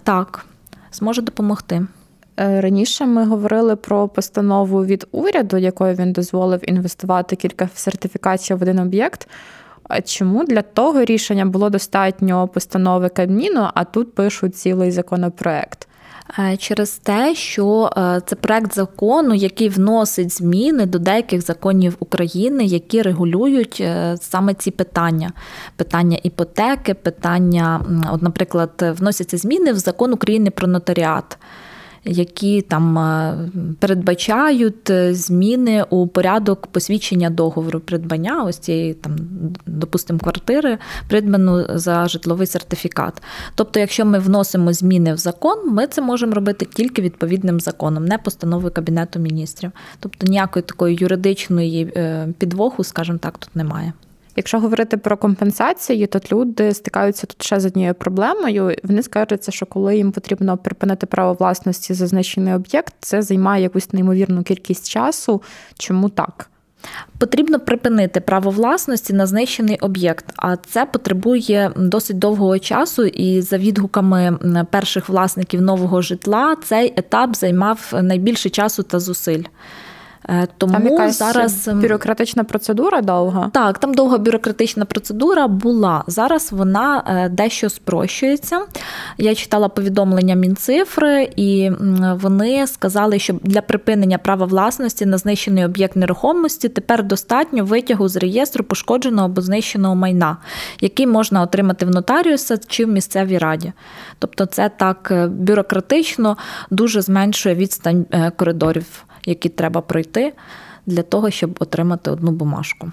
Так, 0.04 0.46
зможе 0.92 1.22
допомогти. 1.22 1.86
Е, 2.40 2.62
раніше 2.62 3.06
ми 3.06 3.26
говорили 3.26 3.76
про 3.76 4.08
постанову 4.08 4.86
від 4.86 5.08
уряду, 5.12 5.58
якою 5.58 5.96
він 5.96 6.12
дозволив 6.12 6.70
інвестувати 6.70 7.36
кілька 7.36 7.70
сертифікацій 7.76 8.54
в 8.54 8.62
один 8.62 8.80
об'єкт. 8.80 9.28
А 9.84 10.02
чому 10.02 10.44
для 10.44 10.62
того 10.62 11.06
рішення 11.06 11.46
було 11.46 11.70
достатньо 11.70 12.48
постанови 12.48 13.10
Кабміну, 13.10 13.68
а 13.74 13.84
тут 13.84 14.16
пишуть 14.16 14.56
цілий 14.56 14.92
законопроект? 14.92 15.88
Е, 16.40 16.58
через 16.58 16.92
те, 16.92 17.36
що 17.36 17.90
е, 17.98 18.22
це 18.26 18.36
проект 18.36 18.74
закону, 18.74 19.34
який 19.34 19.70
вносить 19.70 20.34
зміни 20.34 20.86
до 20.86 21.00
деяких 21.00 21.42
законів 21.42 21.96
України, 22.00 22.64
які 22.66 23.02
регулюють 23.02 23.84
саме 24.22 24.54
ці 24.54 24.72
питання: 24.72 25.32
питання 25.76 26.20
іпотеки, 26.24 26.94
питання, 26.94 27.82
от, 28.14 28.22
наприклад, 28.22 28.96
вносяться 28.98 29.38
зміни 29.38 29.72
в 29.72 29.78
закон 29.78 30.14
України 30.14 30.50
про 30.50 30.68
нотаріат 30.68 31.38
які 32.08 32.62
там 32.62 32.98
е, 32.98 33.38
передбачають 33.80 34.90
е, 34.90 35.14
зміни 35.14 35.86
у 35.90 36.08
порядок 36.08 36.68
посвідчення 36.68 37.30
договору 37.30 37.80
придбання, 37.80 38.44
ось 38.44 38.58
цієї 38.58 38.94
там, 38.94 39.16
допустимо, 39.66 40.20
квартири, 40.20 40.78
придбану 41.10 41.66
за 41.70 42.08
житловий 42.08 42.48
сертифікат. 42.48 43.22
Тобто, 43.56 43.80
якщо 43.80 44.06
ми 44.06 44.20
вносимо 44.20 44.74
зміни 44.74 45.14
в 45.14 45.18
закон, 45.18 45.70
ми 45.70 45.88
це 45.88 46.02
можемо 46.02 46.34
робити 46.34 46.68
тільки 46.74 47.02
відповідним 47.02 47.60
законом, 47.60 48.06
не 48.06 48.18
постановою 48.18 48.72
Кабінету 48.72 49.20
міністрів. 49.20 49.72
Тобто 50.00 50.28
ніякої 50.28 50.64
такої 50.64 50.98
юридичної 51.02 51.94
е, 51.96 52.28
підвоху, 52.38 52.84
скажімо 52.84 53.18
так, 53.18 53.38
тут 53.38 53.56
немає. 53.56 53.94
Якщо 54.38 54.60
говорити 54.60 54.98
про 54.98 55.18
компенсації, 55.18 56.08
то 56.08 56.20
люди 56.32 56.74
стикаються 56.74 57.28
тут 57.28 57.44
ще 57.44 57.60
з 57.60 57.66
однією 57.66 57.94
проблемою. 57.94 58.76
Вони 58.84 59.04
скажуться, 59.04 59.52
що 59.52 59.66
коли 59.66 59.98
їм 59.98 60.12
потрібно 60.12 60.58
припинити 60.58 61.06
право 61.06 61.34
власності 61.34 61.94
за 61.94 62.08
знищений 62.08 62.54
об'єкт, 62.54 62.94
це 63.00 63.22
займає 63.22 63.64
якусь 63.64 63.94
неймовірну 63.94 64.44
кількість 64.44 64.90
часу. 64.90 65.42
Чому 65.78 66.10
так? 66.10 66.50
Потрібно 67.18 67.60
припинити 67.60 68.22
право 68.22 68.52
власності 68.52 69.14
на 69.14 69.26
знищений 69.26 69.78
об'єкт, 69.82 70.26
а 70.36 70.56
це 70.56 70.86
потребує 70.86 71.72
досить 71.76 72.20
довгого 72.20 72.60
часу. 72.60 73.06
І 73.06 73.42
за 73.42 73.58
відгуками 73.58 74.38
перших 74.72 75.10
власників 75.10 75.62
нового 75.62 76.02
житла 76.02 76.56
цей 76.64 76.94
етап 76.98 77.36
займав 77.36 77.94
найбільше 78.02 78.50
часу 78.50 78.84
та 78.84 79.00
зусиль. 79.00 79.44
Е, 80.30 80.48
тому 80.58 80.74
там 80.74 80.88
якась 80.88 81.20
зараз 81.20 81.68
ем, 81.68 81.82
бюрократична 81.82 82.44
процедура 82.44 83.02
довга. 83.02 83.50
Так, 83.54 83.78
там 83.78 83.94
довга 83.94 84.18
бюрократична 84.18 84.86
процедура 84.86 85.48
була. 85.48 86.04
Зараз 86.08 86.52
вона 86.52 87.04
е, 87.08 87.30
дещо 87.30 87.70
спрощується. 87.70 88.62
Я 89.18 89.36
читала 89.36 89.70
повідомлення 89.70 90.36
Мінцифри, 90.36 91.30
і 91.36 91.72
вони 92.14 92.68
сказали, 92.68 93.20
що 93.20 93.34
для 93.44 93.62
припинення 93.62 94.18
права 94.18 94.46
власності 94.46 95.06
на 95.06 95.18
знищений 95.18 95.66
об'єкт 95.66 95.96
нерухомості 95.96 96.70
тепер 96.70 97.04
достатньо 97.04 97.66
витягу 97.66 98.08
з 98.08 98.16
реєстру 98.16 98.64
пошкодженого 98.64 99.26
або 99.26 99.42
знищеного 99.42 99.96
майна, 99.96 100.38
який 100.82 101.08
можна 101.08 101.42
отримати 101.42 101.86
в 101.86 101.90
нотаріуса 101.90 102.58
чи 102.68 102.86
в 102.86 102.88
місцевій 102.88 103.38
раді. 103.38 103.74
Тобто, 104.20 104.46
це 104.46 104.70
так 104.78 105.10
е, 105.12 105.28
бюрократично 105.28 106.38
дуже 106.70 107.02
зменшує 107.02 107.56
відстань 107.56 108.06
коридорів 108.36 109.07
які 109.28 109.50
треба 109.50 109.82
пройти 109.82 110.34
для 110.86 111.04
того, 111.04 111.30
щоб 111.30 111.56
отримати 111.60 112.12
одну 112.12 112.32
бумажку. 112.32 112.92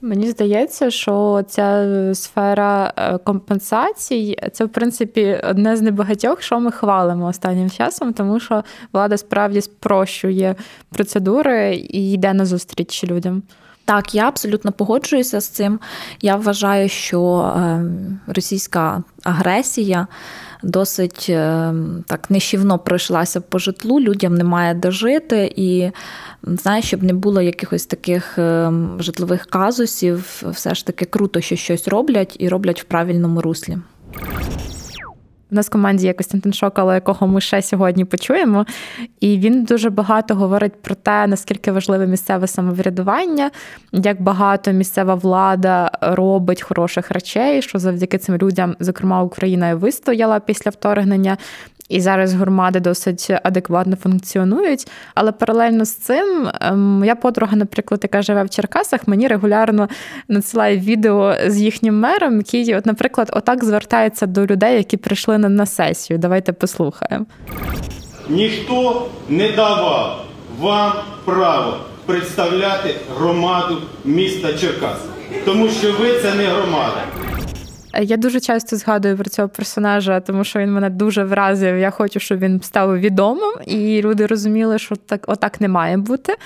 Мені 0.00 0.30
здається, 0.30 0.90
що 0.90 1.44
ця 1.48 1.86
сфера 2.14 2.92
е, 2.96 3.18
компенсацій 3.18 4.36
це 4.52 4.64
в 4.64 4.68
принципі 4.68 5.40
одне 5.44 5.76
з 5.76 5.82
небагатьох, 5.82 6.42
що 6.42 6.60
ми 6.60 6.70
хвалимо 6.70 7.26
останнім 7.26 7.70
часом, 7.70 8.12
тому 8.12 8.40
що 8.40 8.64
влада 8.92 9.16
справді 9.16 9.60
спрощує 9.60 10.54
процедури 10.90 11.76
і 11.76 12.12
йде 12.12 12.34
на 12.34 12.46
зустріч 12.46 13.04
людям. 13.04 13.42
Так, 13.84 14.14
я 14.14 14.28
абсолютно 14.28 14.72
погоджуюся 14.72 15.40
з 15.40 15.48
цим. 15.48 15.80
Я 16.20 16.36
вважаю, 16.36 16.88
що 16.88 17.52
е, 17.56 17.84
російська 18.26 19.02
агресія 19.22 20.06
досить 20.64 21.26
е, 21.28 21.74
так 22.06 22.30
нищівно 22.30 22.78
пройшлася 22.78 23.40
по 23.40 23.58
житлу, 23.58 24.00
людям 24.00 24.34
немає 24.34 24.74
де 24.74 24.90
жити, 24.90 25.52
і 25.56 25.90
знаєш, 26.42 26.84
щоб 26.84 27.02
не 27.02 27.12
було 27.12 27.42
якихось 27.42 27.86
таких 27.86 28.38
е, 28.38 28.72
житлових 28.98 29.46
казусів, 29.46 30.42
все 30.46 30.74
ж 30.74 30.86
таки 30.86 31.04
круто, 31.04 31.40
що 31.40 31.56
щось 31.56 31.88
роблять 31.88 32.36
і 32.38 32.48
роблять 32.48 32.80
в 32.80 32.84
правильному 32.84 33.40
руслі. 33.40 33.78
У 35.54 35.56
нас 35.56 35.66
в 35.66 35.70
команді 35.70 36.06
є 36.06 36.12
Костянтин 36.12 36.52
Шокало, 36.52 36.94
якого 36.94 37.26
ми 37.26 37.40
ще 37.40 37.62
сьогодні 37.62 38.04
почуємо. 38.04 38.66
І 39.20 39.38
він 39.38 39.64
дуже 39.64 39.90
багато 39.90 40.34
говорить 40.34 40.82
про 40.82 40.94
те, 40.94 41.26
наскільки 41.26 41.72
важливе 41.72 42.06
місцеве 42.06 42.46
самоврядування, 42.46 43.50
як 43.92 44.22
багато 44.22 44.72
місцева 44.72 45.14
влада 45.14 45.90
робить 46.00 46.62
хороших 46.62 47.10
речей, 47.10 47.62
що 47.62 47.78
завдяки 47.78 48.18
цим 48.18 48.36
людям, 48.36 48.76
зокрема, 48.80 49.22
Україна 49.22 49.70
і 49.70 49.74
вистояла 49.74 50.40
після 50.40 50.70
вторгнення. 50.70 51.36
І 51.88 52.00
зараз 52.00 52.32
громади 52.32 52.80
досить 52.80 53.30
адекватно 53.42 53.96
функціонують. 53.96 54.90
Але 55.14 55.32
паралельно 55.32 55.84
з 55.84 55.94
цим 55.94 56.48
ем, 56.60 56.80
моя 56.80 57.14
подруга, 57.14 57.56
наприклад, 57.56 58.00
яка 58.02 58.22
живе 58.22 58.44
в 58.44 58.50
Черкасах, 58.50 59.08
мені 59.08 59.28
регулярно 59.28 59.88
надсилає 60.28 60.78
відео 60.78 61.34
з 61.46 61.60
їхнім 61.60 62.00
мером, 62.00 62.36
який, 62.36 62.76
от, 62.76 62.86
наприклад, 62.86 63.30
отак 63.32 63.64
звертається 63.64 64.26
до 64.26 64.46
людей, 64.46 64.76
які 64.76 64.96
прийшли 64.96 65.38
на 65.38 65.66
сесію. 65.66 66.18
Давайте 66.18 66.52
послухаємо. 66.52 67.26
Ніхто 68.28 69.08
не 69.28 69.52
давав 69.52 70.24
вам 70.60 70.92
право 71.24 71.76
представляти 72.06 72.94
громаду 73.18 73.78
міста 74.04 74.52
Черкас, 74.52 74.98
тому 75.44 75.68
що 75.68 75.92
ви 75.92 76.18
це 76.22 76.34
не 76.34 76.44
громада. 76.44 77.04
Я 78.02 78.16
дуже 78.16 78.40
часто 78.40 78.76
згадую 78.76 79.16
про 79.16 79.24
цього 79.24 79.48
персонажа, 79.48 80.20
тому 80.20 80.44
що 80.44 80.58
він 80.58 80.72
мене 80.72 80.90
дуже 80.90 81.24
вразив. 81.24 81.78
Я 81.78 81.90
хочу, 81.90 82.20
щоб 82.20 82.38
він 82.38 82.60
став 82.62 83.00
відомим, 83.00 83.54
і 83.66 84.02
люди 84.02 84.26
розуміли, 84.26 84.78
що 84.78 84.96
так 84.96 85.24
отак 85.26 85.60
не 85.60 85.68
має 85.68 85.96
бути. 85.96 86.36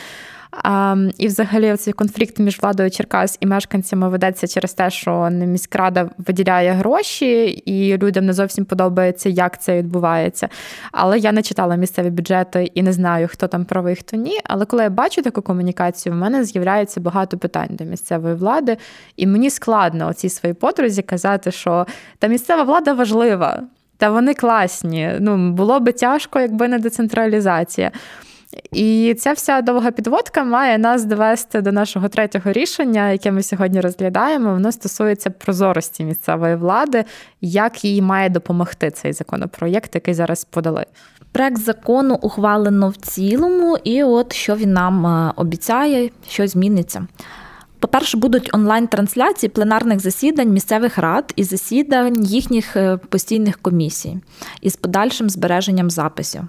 І, 1.19 1.27
взагалі, 1.27 1.77
цей 1.77 1.93
конфлікт 1.93 2.38
між 2.38 2.62
владою 2.62 2.91
Черкас 2.91 3.38
і 3.41 3.47
мешканцями 3.47 4.09
ведеться 4.09 4.47
через 4.47 4.75
те, 4.75 4.91
що 4.91 5.31
міськрада 5.31 6.11
виділяє 6.19 6.73
гроші, 6.73 7.45
і 7.45 7.99
людям 7.99 8.27
не 8.27 8.33
зовсім 8.33 8.65
подобається, 8.65 9.29
як 9.29 9.62
це 9.62 9.79
відбувається. 9.79 10.49
Але 10.93 11.19
я 11.19 11.33
не 11.33 11.43
читала 11.43 11.77
місцеві 11.77 12.11
бюджети 12.11 12.71
і 12.75 12.83
не 12.83 12.93
знаю, 12.93 13.29
хто 13.29 13.47
там 13.47 13.65
правий, 13.65 13.97
хто 13.97 14.17
ні. 14.17 14.41
Але 14.45 14.65
коли 14.65 14.83
я 14.83 14.91
бачу 14.91 15.23
таку 15.23 15.43
комунікацію, 15.43 16.12
в 16.12 16.17
мене 16.17 16.45
з'являється 16.45 17.00
багато 17.00 17.38
питань 17.38 17.71
до 17.71 17.85
місцевої 17.85 18.35
влади, 18.35 18.77
і 19.17 19.27
мені 19.27 19.50
складно 19.50 20.09
оцій 20.09 20.29
своїй 20.29 20.55
подрузі 20.55 21.03
казати, 21.03 21.50
що 21.50 21.87
та 22.19 22.27
місцева 22.27 22.62
влада 22.62 22.93
важлива. 22.93 23.62
Та 23.97 24.11
вони 24.11 24.35
класні. 24.35 25.12
Ну 25.21 25.53
було 25.53 25.81
би 25.81 25.93
тяжко, 25.93 26.41
якби 26.41 26.69
не 26.69 26.79
децентралізація. 26.79 27.91
І 28.73 29.17
ця 29.19 29.33
вся 29.33 29.61
довга 29.61 29.90
підводка 29.90 30.45
має 30.45 30.78
нас 30.78 31.05
довести 31.05 31.61
до 31.61 31.73
нашого 31.73 32.09
третього 32.09 32.52
рішення, 32.52 33.11
яке 33.11 33.31
ми 33.31 33.43
сьогодні 33.43 33.81
розглядаємо. 33.81 34.52
Воно 34.52 34.73
стосується 34.73 35.31
прозорості 35.31 36.05
місцевої 36.05 36.57
влади, 36.57 37.05
як 37.40 37.85
їй 37.85 38.02
має 38.02 38.28
допомогти 38.28 38.90
цей 38.90 39.12
законопроєкт, 39.12 39.95
який 39.95 40.14
зараз 40.14 40.45
подали. 40.45 40.87
Проект 41.33 41.59
закону 41.59 42.19
ухвалено 42.23 42.88
в 42.88 42.97
цілому, 42.97 43.78
і 43.85 44.02
от 44.02 44.33
що 44.33 44.57
він 44.57 44.73
нам 44.73 45.07
е, 45.07 45.33
обіцяє, 45.37 46.11
що 46.28 46.47
зміниться. 46.47 47.07
По-перше, 47.81 48.17
будуть 48.17 48.50
онлайн-трансляції 48.55 49.50
пленарних 49.50 50.00
засідань 50.00 50.49
місцевих 50.49 50.99
рад 50.99 51.33
і 51.37 51.45
засідань 51.45 52.25
їхніх 52.25 52.76
е, 52.76 52.97
постійних 52.97 53.59
комісій 53.59 54.19
із 54.61 54.76
подальшим 54.76 55.31
збереженням 55.31 55.90
записів. 55.90 56.43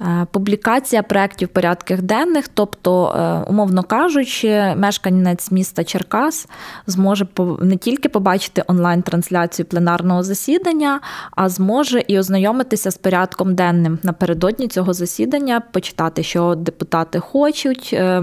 Е, 0.00 0.26
публікація 0.32 1.02
проєктів 1.02 1.48
порядків 1.48 2.02
денних, 2.02 2.48
тобто, 2.48 3.08
е, 3.08 3.50
умовно 3.50 3.82
кажучи, 3.82 4.74
мешканець 4.76 5.50
міста 5.50 5.84
Черкас 5.84 6.48
зможе 6.86 7.26
не 7.60 7.76
тільки 7.76 8.08
побачити 8.08 8.64
онлайн-трансляцію 8.66 9.66
пленарного 9.66 10.22
засідання, 10.22 11.00
а 11.30 11.48
зможе 11.48 12.04
і 12.08 12.18
ознайомитися 12.18 12.90
з 12.90 12.96
порядком 12.96 13.54
денним 13.54 13.98
напередодні 14.02 14.68
цього 14.68 14.92
засідання, 14.92 15.60
почитати, 15.60 16.22
що 16.22 16.54
депутати 16.54 17.20
хочуть, 17.20 17.90
е, 17.92 18.22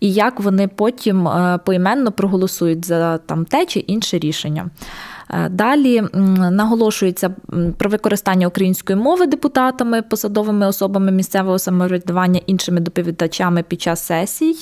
і 0.00 0.12
як 0.12 0.40
вони 0.40 0.68
потім 0.68 1.28
поіменно 1.64 2.12
проголосують 2.12 2.84
за 2.84 3.18
там 3.18 3.44
те 3.44 3.66
чи 3.66 3.80
інше 3.80 4.18
рішення. 4.18 4.70
Е, 5.30 5.48
далі 5.48 6.02
наголошується 6.50 7.30
про 7.76 7.90
використання 7.90 8.46
української 8.46 8.98
мови 8.98 9.26
депутатами, 9.26 10.02
посадовими 10.02 10.66
особами 10.66 11.12
місцевого 11.12 11.58
самоврядування, 11.58 12.40
іншими 12.46 12.80
доповідачами 12.80 13.62
під 13.62 13.82
час 13.82 14.06
сесій. 14.06 14.56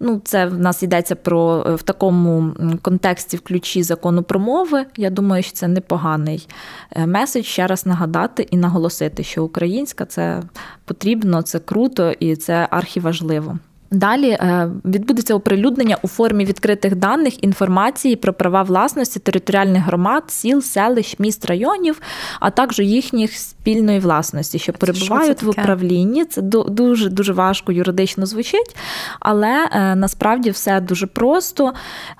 Ну, 0.00 0.20
це 0.24 0.46
в 0.46 0.58
нас 0.58 0.82
йдеться 0.82 1.14
про 1.14 1.64
е, 1.66 1.74
в 1.74 1.82
такому 1.82 2.54
контексті 2.82 3.36
в 3.36 3.40
ключі 3.40 3.82
закону 3.82 4.22
про 4.22 4.40
мови. 4.40 4.86
Я 4.96 5.10
думаю, 5.10 5.42
що 5.42 5.52
це 5.52 5.68
непоганий 5.68 6.48
е, 6.90 7.06
меседж 7.06 7.44
ще 7.44 7.66
раз 7.66 7.86
нагадати 7.86 8.46
і 8.50 8.56
наголосити, 8.56 9.22
що 9.22 9.44
українська 9.44 10.04
це 10.04 10.42
потрібно, 10.84 11.42
це 11.42 11.58
круто 11.58 12.10
і 12.10 12.36
це 12.36 12.68
архіважливо. 12.70 13.58
Далі 13.90 14.30
е, 14.30 14.70
відбудеться 14.84 15.34
оприлюднення 15.34 15.96
у 16.02 16.08
формі 16.08 16.44
відкритих 16.44 16.96
даних 16.96 17.44
інформації 17.44 18.16
про 18.16 18.32
права 18.32 18.62
власності 18.62 19.20
територіальних 19.20 19.82
громад, 19.82 20.24
сіл, 20.28 20.62
селищ, 20.62 21.18
міст, 21.18 21.46
районів, 21.46 22.00
а 22.40 22.50
також 22.50 22.78
їхніх 22.78 23.32
спільної 23.32 23.98
власності, 23.98 24.58
що 24.58 24.72
перебувають 24.72 25.38
що 25.38 25.46
в 25.46 25.50
управлінні. 25.50 26.24
Це 26.24 26.42
дуже 26.42 27.10
дуже 27.10 27.32
важко 27.32 27.72
юридично 27.72 28.26
звучить, 28.26 28.76
але 29.20 29.68
е, 29.72 29.94
насправді 29.94 30.50
все 30.50 30.80
дуже 30.80 31.06
просто. 31.06 31.72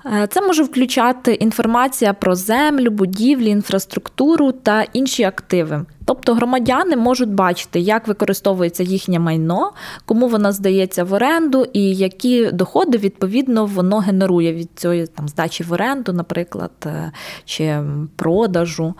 Е, 0.05 0.27
це 0.31 0.41
може 0.41 0.63
включати 0.63 1.33
інформація 1.33 2.13
про 2.13 2.35
землю, 2.35 2.91
будівлі, 2.91 3.49
інфраструктуру 3.49 4.51
та 4.51 4.85
інші 4.93 5.23
активи. 5.23 5.85
Тобто 6.07 6.33
громадяни 6.33 6.95
можуть 6.95 7.29
бачити, 7.29 7.79
як 7.79 8.07
використовується 8.07 8.83
їхнє 8.83 9.19
майно, 9.19 9.71
кому 10.05 10.27
воно 10.27 10.51
здається 10.51 11.03
в 11.03 11.13
оренду, 11.13 11.65
і 11.73 11.95
які 11.95 12.51
доходи 12.51 12.97
відповідно 12.97 13.65
воно 13.65 13.99
генерує 13.99 14.53
від 14.53 14.69
цієї 14.75 15.07
там 15.07 15.27
здачі 15.27 15.63
в 15.63 15.73
оренду, 15.73 16.13
наприклад, 16.13 16.71
е, 16.85 17.11
чи 17.45 17.79
продажу. 18.15 18.93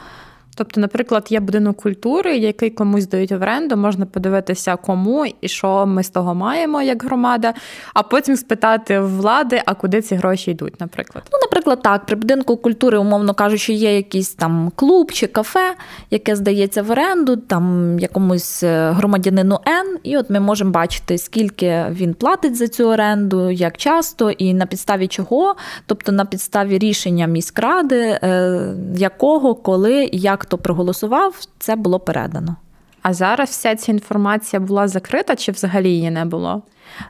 Тобто, 0.58 0.82
наприклад, 0.82 1.28
є 1.30 1.40
будинок 1.40 1.78
культури, 1.78 2.38
який 2.38 2.70
комусь 2.70 3.08
дають 3.08 3.32
в 3.32 3.42
оренду, 3.42 3.78
можна 3.78 4.06
подивитися, 4.06 4.76
кому 4.76 5.26
і 5.42 5.48
що 5.48 5.86
ми 5.86 6.04
з 6.04 6.10
того 6.10 6.36
маємо 6.36 6.82
як 6.82 7.04
громада, 7.04 7.54
а 7.94 8.04
потім 8.04 8.38
спитати 8.38 9.00
влади, 9.00 9.62
а 9.66 9.74
куди 9.74 10.02
ці 10.02 10.16
гроші 10.16 10.52
йдуть, 10.52 10.80
наприклад. 10.80 11.24
Ну, 11.34 11.40
наприклад, 11.42 11.82
так, 11.82 12.06
при 12.06 12.16
будинку 12.16 12.58
культури, 12.58 12.98
умовно 12.98 13.34
кажучи, 13.34 13.74
є 13.74 13.96
якийсь 13.96 14.34
там 14.34 14.72
клуб 14.76 15.12
чи 15.12 15.28
кафе, 15.28 15.76
яке 16.12 16.36
здається 16.36 16.82
в 16.82 16.92
оренду, 16.92 17.36
там 17.36 17.98
якомусь 18.00 18.64
е, 18.64 18.92
громадянину 18.92 19.60
Н, 19.68 19.98
і 20.04 20.18
от 20.18 20.30
ми 20.30 20.40
можемо 20.40 20.72
бачити, 20.72 21.18
скільки 21.18 21.86
він 21.90 22.14
платить 22.14 22.56
за 22.56 22.68
цю 22.68 22.84
оренду, 22.84 23.52
як 23.52 23.78
часто, 23.78 24.32
і 24.32 24.54
на 24.54 24.66
підставі 24.66 25.08
чого, 25.08 25.56
тобто 25.86 26.12
на 26.12 26.26
підставі 26.26 26.78
рішення 26.78 27.28
міськради, 27.28 28.20
е, 28.24 28.62
якого, 28.96 29.56
коли, 29.56 30.10
як 30.12 30.47
хто 30.48 30.58
проголосував, 30.58 31.36
це 31.60 31.76
було 31.76 32.00
передано. 32.00 32.56
А 33.02 33.14
зараз 33.14 33.50
вся 33.50 33.76
ця 33.76 33.92
інформація 33.92 34.60
була 34.60 34.88
закрита 34.88 35.36
чи 35.36 35.52
взагалі 35.52 35.90
її 35.90 36.12
не 36.12 36.26
було? 36.26 36.62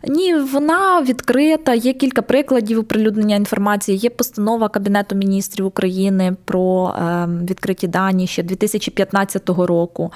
Ні, 0.07 0.35
вона 0.35 1.01
відкрита. 1.01 1.73
Є 1.73 1.93
кілька 1.93 2.21
прикладів 2.21 2.79
оприлюднення 2.79 3.35
інформації. 3.35 3.97
Є 3.97 4.09
постанова 4.09 4.69
Кабінету 4.69 5.15
міністрів 5.15 5.65
України 5.65 6.35
про 6.45 6.95
ем, 6.99 7.45
відкриті 7.45 7.87
дані 7.87 8.27
ще 8.27 8.43
2015 8.43 9.49
року. 9.49 10.11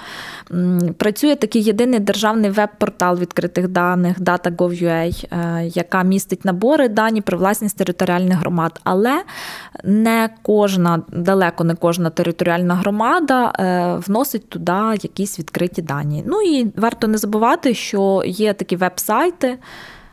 Працює 0.96 1.36
такий 1.36 1.62
єдиний 1.62 2.00
державний 2.00 2.50
веб-портал 2.50 3.18
відкритих 3.18 3.68
даних 3.68 4.20
Data.gov.ua, 4.20 5.26
е, 5.32 5.66
яка 5.74 6.02
містить 6.02 6.44
набори 6.44 6.88
дані 6.88 7.20
про 7.20 7.38
власність 7.38 7.76
територіальних 7.76 8.38
громад. 8.38 8.80
Але 8.84 9.22
не 9.84 10.30
кожна, 10.42 11.02
далеко 11.08 11.64
не 11.64 11.74
кожна 11.74 12.10
територіальна 12.10 12.74
громада 12.74 13.52
е, 13.58 13.96
вносить 14.06 14.48
туди 14.48 14.98
якісь 15.02 15.38
відкриті 15.38 15.82
дані. 15.82 16.24
Ну 16.26 16.42
і 16.42 16.72
варто 16.76 17.08
не 17.08 17.18
забувати, 17.18 17.74
що 17.74 18.22
є 18.26 18.52
такі 18.52 18.76
веб-сайти 18.76 19.51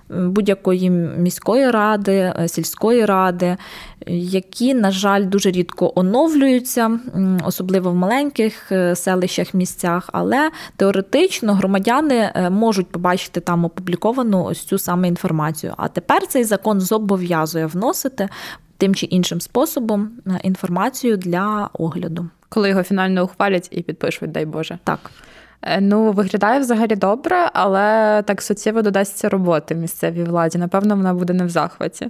будь-якої 0.10 0.90
міської 0.90 1.72
ради, 1.72 2.34
е, 2.40 2.48
сільської 2.48 3.06
ради, 3.06 3.58
які, 4.08 4.74
на 4.74 4.92
жаль, 4.92 5.26
дуже 5.26 5.52
рідко 5.52 5.94
оновлюються, 5.96 7.00
особливо 7.46 7.92
в 7.92 7.96
маленьких 7.96 8.72
е, 8.72 8.96
селищах, 8.96 9.54
місцях. 9.54 10.10
Але 10.14 10.52
теоретично 10.76 11.54
громадяни 11.54 12.32
е, 12.36 12.50
можуть 12.50 12.88
побачити 12.88 13.40
там 13.40 13.66
опубліковану 13.66 14.44
ось 14.44 14.64
цю 14.64 14.78
саме 14.78 15.08
інформацію. 15.08 15.74
А 15.78 15.88
тепер 15.88 16.28
цей 16.28 16.44
закон 16.44 16.80
зобов'язує 16.82 17.66
вносити 17.66 18.30
тим 18.78 18.96
чи 18.96 19.06
іншим 19.06 19.42
способом 19.42 20.12
інформацію 20.44 21.18
для 21.18 21.70
огляду. 21.74 22.30
Коли 22.50 22.70
його 22.70 22.84
фінально 22.84 23.24
ухвалять 23.24 23.68
і 23.72 23.82
підпишуть, 23.82 24.32
дай 24.32 24.46
Боже. 24.46 24.80
Так. 24.84 25.12
Е, 25.62 25.82
ну, 25.82 26.12
виглядає 26.12 26.60
взагалі 26.60 26.96
добре, 26.96 27.50
але 27.54 28.22
так 28.26 28.42
суттєво 28.42 28.82
додасться 28.82 29.30
роботи 29.30 29.76
місцевій 29.76 30.24
владі. 30.24 30.58
Напевно, 30.58 30.96
вона 30.96 31.14
буде 31.14 31.34
не 31.34 31.46
в 31.46 31.50
захваті. 31.50 32.10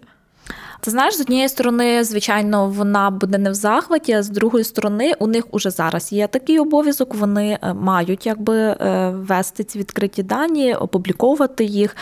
Ти 0.81 0.91
знаєш, 0.91 1.17
з 1.17 1.21
однієї 1.21 1.49
сторони, 1.49 2.03
звичайно, 2.03 2.67
вона 2.67 3.09
буде 3.09 3.37
не 3.37 3.51
в 3.51 3.53
захваті, 3.53 4.13
а 4.13 4.23
з 4.23 4.29
другої 4.29 4.63
сторони, 4.63 5.13
у 5.19 5.27
них 5.27 5.43
уже 5.51 5.69
зараз 5.69 6.11
є 6.11 6.27
такий 6.27 6.59
обов'язок. 6.59 7.15
Вони 7.15 7.59
е, 7.61 7.73
мають 7.73 8.25
якби 8.25 8.57
е, 8.57 9.09
вести 9.15 9.63
ці 9.63 9.79
відкриті 9.79 10.23
дані, 10.23 10.73
опубліковувати 10.73 11.63
їх. 11.63 11.95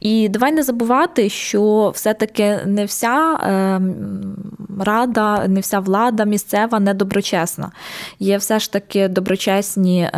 І 0.00 0.28
давай 0.28 0.52
не 0.52 0.62
забувати, 0.62 1.28
що 1.28 1.92
все-таки 1.94 2.58
не 2.66 2.84
вся 2.84 3.38
рада, 4.78 5.48
не 5.48 5.60
вся 5.60 5.80
влада 5.80 6.24
місцева 6.24 6.80
недоброчесна. 6.80 7.72
Є 8.18 8.36
все 8.36 8.58
ж 8.58 8.72
таки 8.72 9.08
доброчесні 9.08 10.10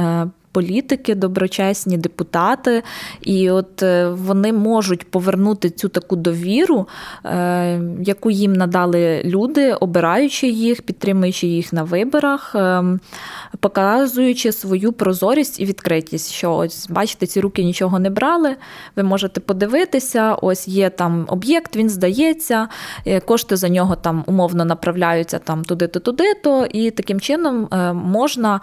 політики, 0.54 1.14
доброчесні 1.14 1.96
депутати, 1.96 2.82
і 3.22 3.50
от 3.50 3.82
е, 3.82 4.08
вони 4.08 4.52
можуть 4.52 5.10
повернути 5.10 5.70
цю 5.70 5.88
таку 5.88 6.16
довіру, 6.16 6.88
е, 7.24 7.80
яку 8.00 8.30
їм 8.30 8.52
надали 8.52 9.22
люди, 9.24 9.72
обираючи 9.72 10.48
їх, 10.48 10.82
підтримуючи 10.82 11.46
їх 11.46 11.72
на 11.72 11.82
виборах, 11.82 12.54
е, 12.54 12.84
показуючи 13.60 14.52
свою 14.52 14.92
прозорість 14.92 15.60
і 15.60 15.64
відкритість. 15.64 16.32
Що 16.32 16.54
ось 16.54 16.88
бачите, 16.90 17.26
ці 17.26 17.40
руки 17.40 17.64
нічого 17.64 17.98
не 17.98 18.10
брали. 18.10 18.56
Ви 18.96 19.02
можете 19.02 19.40
подивитися, 19.40 20.34
ось 20.34 20.68
є 20.68 20.90
там 20.90 21.24
об'єкт, 21.28 21.76
він 21.76 21.90
здається, 21.90 22.68
кошти 23.24 23.56
за 23.56 23.68
нього 23.68 23.96
там 23.96 24.24
умовно 24.26 24.64
направляються 24.64 25.38
там 25.38 25.64
туди-то, 25.64 26.00
туди-то, 26.00 26.66
і 26.66 26.90
таким 26.90 27.20
чином 27.20 27.68
можна 27.94 28.60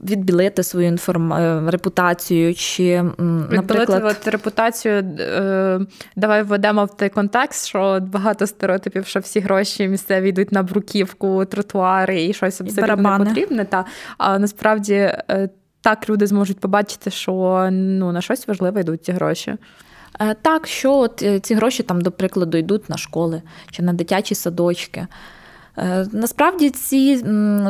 відбілити 0.00 0.62
свою 0.62 0.86
інформ... 0.86 1.32
Е, 1.32 1.70
репутацію, 1.70 2.54
чи, 2.54 3.02
наприклад... 3.50 4.02
от 4.04 4.28
репутацію, 4.28 4.94
е, 4.94 5.80
давай 6.16 6.42
введемо 6.42 6.84
в 6.84 6.96
той 6.96 7.08
контекст, 7.08 7.66
що 7.68 8.00
багато 8.00 8.46
стереотипів, 8.46 9.06
що 9.06 9.20
всі 9.20 9.40
гроші 9.40 9.88
місцеві 9.88 10.28
йдуть 10.28 10.52
на 10.52 10.62
бруківку, 10.62 11.44
тротуари 11.44 12.24
і 12.24 12.32
щось 12.32 12.60
абсолютно 12.60 13.18
не 13.18 13.24
потрібне. 13.24 13.64
Та, 13.64 13.84
А 14.18 14.38
насправді 14.38 14.94
е, 14.94 15.48
так 15.80 16.10
люди 16.10 16.26
зможуть 16.26 16.60
побачити, 16.60 17.10
що 17.10 17.68
ну, 17.72 18.12
на 18.12 18.20
щось 18.20 18.48
важливе 18.48 18.80
йдуть 18.80 19.04
ці 19.04 19.12
гроші. 19.12 19.56
Так, 20.42 20.66
що 20.66 20.94
от 20.94 21.24
ці 21.42 21.54
гроші 21.54 21.82
там, 21.82 22.00
до 22.00 22.10
прикладу, 22.10 22.58
йдуть 22.58 22.90
на 22.90 22.96
школи 22.96 23.42
чи 23.70 23.82
на 23.82 23.92
дитячі 23.92 24.34
садочки. 24.34 25.06
Е, 25.78 26.06
насправді 26.12 26.70
ці 26.70 27.16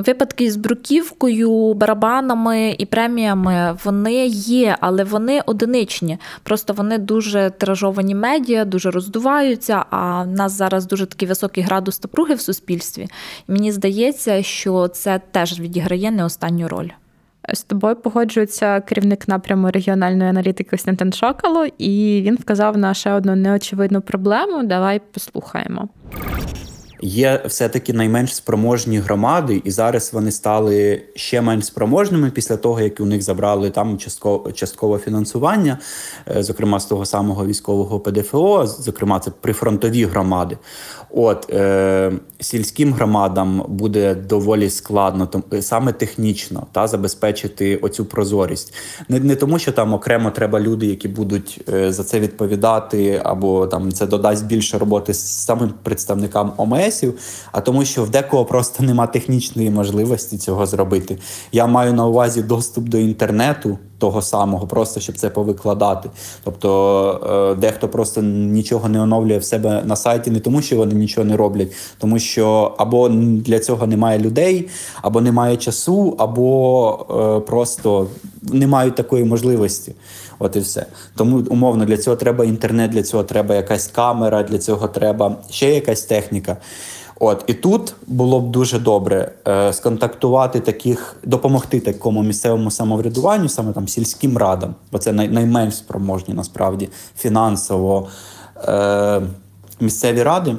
випадки 0.07 0.51
з 0.51 0.57
бруківкою, 0.57 1.75
барабанами 1.75 2.77
і 2.79 2.87
преміями 2.87 3.77
вони 3.85 4.27
є, 4.27 4.77
але 4.81 5.05
вони 5.05 5.40
одиничні. 5.47 6.18
Просто 6.42 6.73
вони 6.73 6.99
дуже 6.99 7.51
тиражовані 7.59 8.14
медіа, 8.14 8.64
дуже 8.64 8.90
роздуваються. 8.90 9.85
А 9.90 10.23
в 10.23 10.27
нас 10.27 10.53
зараз 10.53 10.87
дуже 10.87 11.07
такий 11.07 11.29
високий 11.29 11.64
градус 11.64 12.03
напруги 12.03 12.35
в 12.35 12.40
суспільстві. 12.40 13.09
І 13.49 13.53
мені 13.53 13.73
здається, 13.73 14.42
що 14.42 14.88
це 14.88 15.21
теж 15.31 15.61
відіграє 15.61 16.11
не 16.11 16.25
останню 16.25 16.68
роль. 16.68 16.88
З 17.53 17.62
тобою 17.62 17.97
погоджується 17.97 18.81
керівник 18.81 19.29
напряму 19.29 19.71
регіональної 19.71 20.31
аналітики 20.31 20.71
Костянтин 20.71 21.12
Шокало, 21.12 21.66
і 21.79 22.23
він 22.25 22.35
вказав 22.37 22.79
на 22.79 22.94
ще 22.94 23.12
одну 23.12 23.37
неочевидну 23.37 24.01
проблему. 24.01 24.62
Давай 24.62 25.01
послухаємо. 25.12 25.88
Є 27.01 27.43
все-таки 27.47 27.93
найменш 27.93 28.35
спроможні 28.35 28.99
громади, 28.99 29.63
і 29.65 29.71
зараз 29.71 30.11
вони 30.13 30.31
стали 30.31 31.03
ще 31.15 31.41
менш 31.41 31.65
спроможними 31.65 32.31
після 32.31 32.57
того, 32.57 32.81
як 32.81 33.01
у 33.01 33.05
них 33.05 33.23
забрали 33.23 33.71
там 33.71 33.99
частково 33.99 34.53
часткове 34.53 34.99
фінансування, 34.99 35.79
е, 36.37 36.43
зокрема 36.43 36.81
з 36.81 36.87
того 36.87 37.05
самого 37.05 37.47
військового 37.47 38.01
ПДФО, 38.01 38.67
зокрема, 38.67 39.21
це 39.21 39.31
прифронтові 39.31 40.05
громади. 40.05 40.59
От 41.11 41.51
е, 41.51 42.13
сільським 42.41 42.93
громадам 42.93 43.65
буде 43.69 44.15
доволі 44.15 44.71
складно, 44.71 45.27
там 45.27 45.43
саме 45.61 45.93
технічно 45.93 46.67
та 46.73 46.87
забезпечити 46.87 47.77
оцю 47.77 48.05
прозорість. 48.05 48.75
Не 49.09 49.21
не 49.21 49.37
тому, 49.37 49.59
що 49.59 49.73
там 49.73 49.95
окремо 49.95 50.31
треба 50.31 50.61
люди, 50.61 50.87
які 50.87 51.09
будуть 51.09 51.61
е, 51.73 51.93
за 51.93 52.05
це 52.05 52.21
відповідати, 52.21 53.21
або 53.25 53.67
там 53.67 53.93
це 53.93 54.07
додасть 54.07 54.47
більше 54.47 54.79
роботи 54.79 55.15
самим 55.15 55.75
представникам 55.83 56.53
ОМСів, 56.88 57.18
а 57.53 57.61
тому, 57.61 57.85
що 57.85 58.05
в 58.05 58.11
декого 58.11 58.44
просто 58.44 58.83
нема 58.85 59.07
технічної 59.07 59.70
можливості 59.70 60.38
цього 60.38 60.66
зробити. 60.66 61.18
Я 61.53 61.66
маю 61.66 61.92
на 61.92 62.07
увазі 62.07 62.42
доступ 62.42 62.85
до 62.88 62.98
інтернету 62.98 63.79
того 63.98 64.22
самого, 64.22 64.66
просто 64.66 65.01
щоб 65.01 65.16
це 65.16 65.31
повикладати. 65.31 66.11
Тобто 66.44 67.51
е, 67.53 67.61
дехто 67.61 67.88
просто 67.88 68.22
нічого 68.22 68.88
не 68.88 69.01
оновлює 69.01 69.38
в 69.38 69.44
себе 69.44 69.83
на 69.85 69.96
сайті, 69.96 70.31
не 70.31 70.40
тому, 70.40 70.62
що 70.62 70.77
вони 70.77 70.94
нічого 70.94 71.24
не 71.24 71.37
роблять, 71.37 71.72
тому 71.98 72.18
що 72.18 72.74
або 72.79 73.09
для 73.09 73.59
цього 73.59 73.87
немає 73.87 74.18
людей, 74.18 74.68
або 75.03 75.20
немає 75.20 75.57
часу, 75.57 76.16
або 76.18 77.38
е, 77.38 77.46
просто 77.46 78.07
не 78.42 78.66
мають 78.66 78.94
такої 78.94 79.24
можливості. 79.24 79.94
От 80.38 80.57
і 80.57 80.61
все. 80.61 80.87
Тому 81.16 81.42
умовно 81.51 81.85
для 81.85 81.96
цього 81.96 82.16
треба 82.16 82.44
інтернет, 82.44 82.90
для 82.90 83.03
цього 83.03 83.24
треба 83.24 83.55
якась 83.55 83.87
камера, 83.87 84.42
для 84.42 84.59
цього 84.59 84.88
треба 84.88 85.37
ще 85.51 85.74
якась 85.74 86.03
техніка. 86.03 86.57
От 87.20 87.44
і 87.46 87.55
тут 87.55 87.94
було 88.07 88.40
б 88.40 88.51
дуже 88.51 88.79
добре 88.79 89.33
е, 89.48 89.72
сконтактувати 89.72 90.61
таких, 90.61 91.16
допомогти 91.24 91.81
такому 91.81 92.22
місцевому 92.22 92.70
самоврядуванню, 92.70 93.48
саме 93.48 93.72
там 93.72 93.88
сільським 93.88 94.37
радам, 94.37 94.74
бо 94.92 94.98
це 94.98 95.12
най, 95.12 95.29
найменш 95.29 95.77
спроможні 95.77 96.35
насправді 96.35 96.88
фінансово 97.16 98.09
е, 98.68 99.20
місцеві 99.81 100.22
ради. 100.22 100.57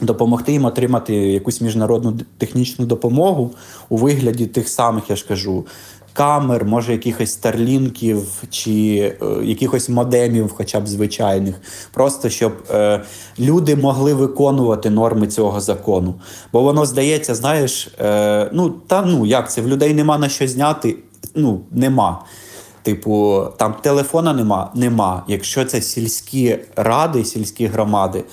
Допомогти 0.00 0.52
їм 0.52 0.64
отримати 0.64 1.14
якусь 1.14 1.60
міжнародну 1.60 2.18
технічну 2.38 2.86
допомогу 2.86 3.50
у 3.88 3.96
вигляді 3.96 4.46
тих 4.46 4.68
самих, 4.68 5.10
я 5.10 5.16
ж 5.16 5.28
кажу, 5.28 5.66
камер, 6.12 6.64
може 6.64 6.92
якихось 6.92 7.32
старлінків 7.32 8.42
чи 8.50 8.72
е, 9.22 9.44
якихось 9.44 9.88
модемів, 9.88 10.52
хоча 10.56 10.80
б 10.80 10.88
звичайних, 10.88 11.60
просто 11.92 12.30
щоб 12.30 12.52
е, 12.70 13.02
люди 13.38 13.76
могли 13.76 14.14
виконувати 14.14 14.90
норми 14.90 15.26
цього 15.26 15.60
закону. 15.60 16.14
Бо 16.52 16.62
воно 16.62 16.86
здається, 16.86 17.34
знаєш, 17.34 17.88
е, 18.00 18.50
ну 18.52 18.70
та 18.70 19.02
ну 19.02 19.26
як 19.26 19.52
це 19.52 19.60
в 19.60 19.68
людей 19.68 19.94
нема 19.94 20.18
на 20.18 20.28
що 20.28 20.48
зняти? 20.48 20.96
Ну 21.34 21.60
нема. 21.70 22.24
Типу, 22.82 23.44
там 23.56 23.74
телефона 23.82 24.32
нема, 24.32 24.70
нема. 24.74 25.22
Якщо 25.28 25.64
це 25.64 25.80
сільські 25.80 26.58
ради, 26.76 27.24
сільські 27.24 27.66
громади, 27.66 28.24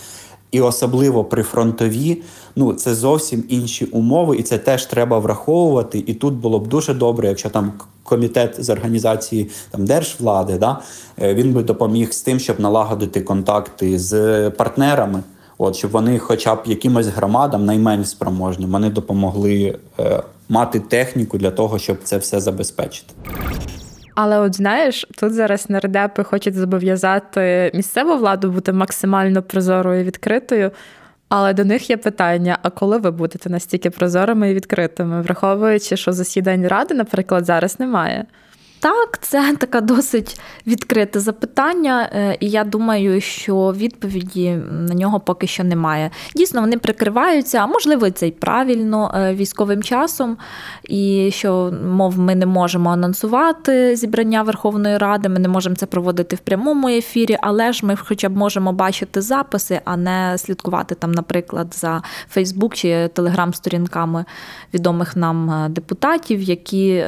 і 0.52 0.62
особливо 0.62 1.24
прифронтові, 1.24 2.22
ну 2.56 2.74
це 2.74 2.96
зовсім 2.96 3.44
інші 3.50 3.86
умови, 3.86 4.38
і 4.38 4.44
це 4.44 4.58
теж 4.58 4.86
треба 4.86 5.20
враховувати. 5.20 6.04
І 6.08 6.14
тут 6.14 6.34
було 6.34 6.60
б 6.60 6.68
дуже 6.68 6.94
добре, 6.94 7.28
якщо 7.28 7.50
там 7.50 7.74
комітет 8.04 8.56
з 8.64 8.70
організації 8.70 9.50
там 9.72 9.86
держвлади, 9.86 10.58
да, 10.58 10.80
е, 11.22 11.34
він 11.34 11.54
би 11.54 11.64
допоміг 11.64 12.14
з 12.14 12.22
тим, 12.22 12.40
щоб 12.40 12.60
налагодити 12.60 13.22
контакти 13.22 14.00
з 14.00 14.50
партнерами. 14.50 15.24
От 15.62 15.76
щоб 15.76 15.92
вони, 15.92 16.20
хоча 16.20 16.56
б 16.56 16.60
якимось 16.66 17.08
громадам, 17.08 17.66
найменш 17.66 18.10
спроможні, 18.10 18.66
вони 18.66 18.90
допомогли 18.90 19.78
е, 20.00 20.24
мати 20.50 20.80
техніку 20.80 21.38
для 21.38 21.52
того, 21.52 21.80
щоб 21.80 21.98
це 22.04 22.18
все 22.18 22.40
забезпечити. 22.40 23.14
Але 24.22 24.40
от 24.40 24.56
знаєш, 24.56 25.06
тут 25.18 25.34
зараз 25.34 25.70
нардепи 25.70 26.24
хочуть 26.24 26.56
зобов'язати 26.56 27.72
місцеву 27.74 28.18
владу 28.18 28.52
бути 28.52 28.74
максимально 28.74 29.44
прозорою 29.44 30.02
і 30.02 30.04
відкритою. 30.04 30.72
Але 31.30 31.54
до 31.54 31.66
них 31.66 31.90
є 31.90 31.98
питання: 31.98 32.58
а 32.62 32.70
коли 32.70 32.98
ви 32.98 33.12
будете 33.12 33.50
настільки 33.50 33.90
прозорими 33.90 34.52
і 34.52 34.54
відкритими, 34.54 35.22
враховуючи, 35.22 35.98
що 35.98 36.12
засідань 36.12 36.68
ради, 36.68 36.94
наприклад, 36.94 37.46
зараз 37.46 37.80
немає. 37.80 38.26
Так, 38.82 39.20
це 39.22 39.56
таке 39.60 39.82
досить 39.82 40.42
відкрите 40.68 41.20
запитання, 41.20 42.10
е, 42.14 42.38
і 42.40 42.50
я 42.50 42.64
думаю, 42.64 43.22
що 43.22 43.74
відповіді 43.78 44.60
на 44.72 44.94
нього 44.94 45.20
поки 45.20 45.48
що 45.48 45.64
немає. 45.64 46.12
Дійсно, 46.36 46.62
вони 46.62 46.78
прикриваються, 46.78 47.58
а 47.58 47.68
можливо, 47.68 48.12
це 48.12 48.28
й 48.28 48.32
правильно 48.32 49.12
е, 49.16 49.34
військовим 49.34 49.84
часом, 49.84 50.38
і 50.84 51.30
що, 51.34 51.74
мов, 51.86 52.20
ми 52.20 52.36
не 52.36 52.46
можемо 52.46 52.90
анонсувати 52.90 53.96
зібрання 53.96 54.44
Верховної 54.44 54.98
Ради, 54.98 55.30
ми 55.30 55.40
не 55.40 55.48
можемо 55.48 55.76
це 55.76 55.86
проводити 55.86 56.36
в 56.36 56.40
прямому 56.40 56.88
ефірі, 56.88 57.38
але 57.42 57.74
ж 57.74 57.86
ми 57.86 57.96
хоча 57.96 58.30
б 58.30 58.38
можемо 58.38 58.74
бачити 58.74 59.22
записи, 59.22 59.82
а 59.86 59.98
не 59.98 60.38
слідкувати 60.38 60.96
там, 60.96 61.12
наприклад, 61.12 61.76
за 61.76 62.02
Фейсбук 62.30 62.76
чи 62.76 63.08
телеграм-сторінками 63.08 64.26
відомих 64.74 65.16
нам 65.16 65.52
е, 65.52 65.70
депутатів, 65.70 66.42
які 66.42 67.04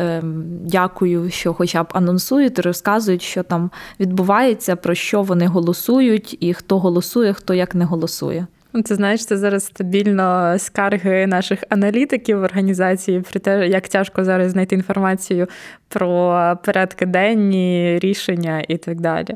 дякую, 0.63 1.29
що 1.29 1.53
хоча 1.61 1.83
б 1.83 1.87
анонсують, 1.93 2.59
розказують, 2.59 3.21
що 3.21 3.43
там 3.43 3.71
відбувається, 3.99 4.75
про 4.75 4.95
що 4.95 5.21
вони 5.21 5.47
голосують, 5.47 6.37
і 6.39 6.53
хто 6.53 6.79
голосує, 6.79 7.33
хто 7.33 7.53
як 7.53 7.75
не 7.75 7.85
голосує. 7.85 8.47
Ну, 8.73 8.81
це 8.81 8.95
знаєш, 8.95 9.25
це 9.25 9.37
зараз 9.37 9.65
стабільно 9.65 10.55
скарги 10.57 11.27
наших 11.27 11.63
аналітиків 11.69 12.39
в 12.39 12.43
організації 12.43 13.21
про 13.31 13.39
те, 13.39 13.67
як 13.67 13.87
тяжко 13.87 14.23
зараз 14.23 14.51
знайти 14.51 14.75
інформацію 14.75 15.47
про 15.87 16.57
порядки 16.65 17.05
денні, 17.05 17.99
рішення 17.99 18.65
і 18.67 18.77
так 18.77 19.01
далі. 19.01 19.35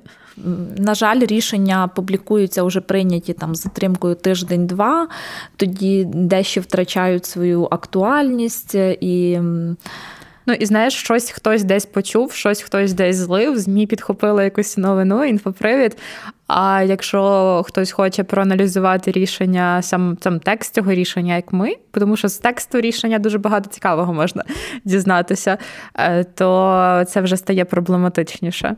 На 0.78 0.96
жаль, 0.96 1.20
рішення 1.20 1.88
публікуються 1.88 2.64
вже 2.64 2.82
прийняті 2.82 3.34
там 3.34 3.56
з 3.56 3.62
затримкою 3.62 4.16
тиждень-два, 4.16 5.08
тоді 5.56 6.06
дещо 6.06 6.62
втрачають 6.62 7.26
свою 7.26 7.68
актуальність 7.72 8.76
і. 9.00 9.40
Ну 10.46 10.54
і 10.54 10.66
знаєш, 10.66 10.94
щось 10.94 11.32
хтось 11.32 11.64
десь 11.64 11.86
почув, 11.86 12.32
щось 12.32 12.62
хтось 12.62 12.94
десь 12.94 13.16
злив, 13.16 13.60
змі 13.60 13.88
підхопили 13.88 14.44
якусь 14.44 14.78
новину, 14.78 15.24
інфопривід. 15.24 15.98
А 16.48 16.84
якщо 16.84 17.64
хтось 17.66 17.92
хоче 17.92 18.24
проаналізувати 18.24 19.12
рішення, 19.12 19.82
сам 19.82 20.18
сам 20.22 20.40
текст 20.40 20.76
цього 20.76 20.92
рішення, 20.92 21.36
як 21.36 21.54
ми, 21.54 21.76
тому 21.92 22.18
що 22.18 22.28
з 22.28 22.38
тексту 22.38 22.82
рішення 22.82 23.20
дуже 23.20 23.38
багато 23.38 23.70
цікавого 23.70 24.14
можна 24.14 24.44
дізнатися, 24.84 25.58
е, 25.96 26.24
то 26.24 27.04
це 27.08 27.22
вже 27.22 27.38
стає 27.38 27.66
проблематичніше. 27.66 28.76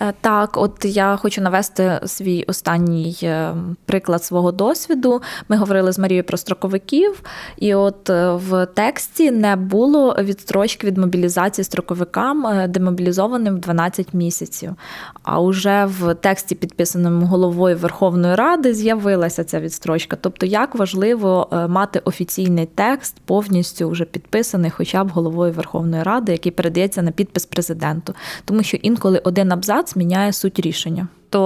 Е, 0.00 0.12
так, 0.20 0.56
от 0.56 0.84
я 0.84 1.16
хочу 1.16 1.40
навести 1.40 2.00
свій 2.06 2.44
останній 2.48 3.16
е, 3.22 3.54
приклад 3.84 4.24
свого 4.24 4.52
досвіду. 4.52 5.22
Ми 5.48 5.56
говорили 5.56 5.92
з 5.92 5.98
Марією 5.98 6.24
про 6.24 6.36
строковиків, 6.36 7.22
і 7.56 7.74
от 7.74 8.10
е, 8.10 8.32
в 8.32 8.66
тексті 8.66 9.30
не 9.30 9.56
було 9.56 10.16
відстрочки 10.20 10.86
від 10.86 10.98
мобілізації 10.98 11.64
строковикам, 11.64 12.46
демобілізованим 12.68 13.56
в 13.56 13.58
12 13.58 14.14
місяців. 14.14 14.74
А 15.22 15.40
вже 15.40 15.84
в 15.84 16.14
тексті, 16.14 16.54
підписаному 16.54 17.26
головою 17.26 17.76
Верховної 17.76 18.34
Ради, 18.34 18.74
з'явилася 18.74 19.44
ця 19.44 19.60
відстрочка. 19.60 20.16
Тобто, 20.20 20.46
як 20.46 20.74
важливо 20.74 21.48
мати 21.68 21.98
офіційний 22.04 22.68
текст, 22.74 23.16
повністю 23.24 23.88
вже 23.88 24.04
підписаний, 24.04 24.70
хоча 24.70 25.04
б 25.04 25.08
головою 25.08 25.52
Верховної 25.52 26.02
Ради, 26.02 26.32
який 26.32 26.52
передається 26.52 27.02
на 27.02 27.10
підпис 27.10 27.46
президенту, 27.46 28.14
тому 28.44 28.62
що 28.62 28.76
інколи 28.76 29.18
один 29.24 29.52
абзац 29.54 29.96
міняє 29.96 30.32
суть 30.32 30.60
рішення. 30.60 31.08
То 31.30 31.42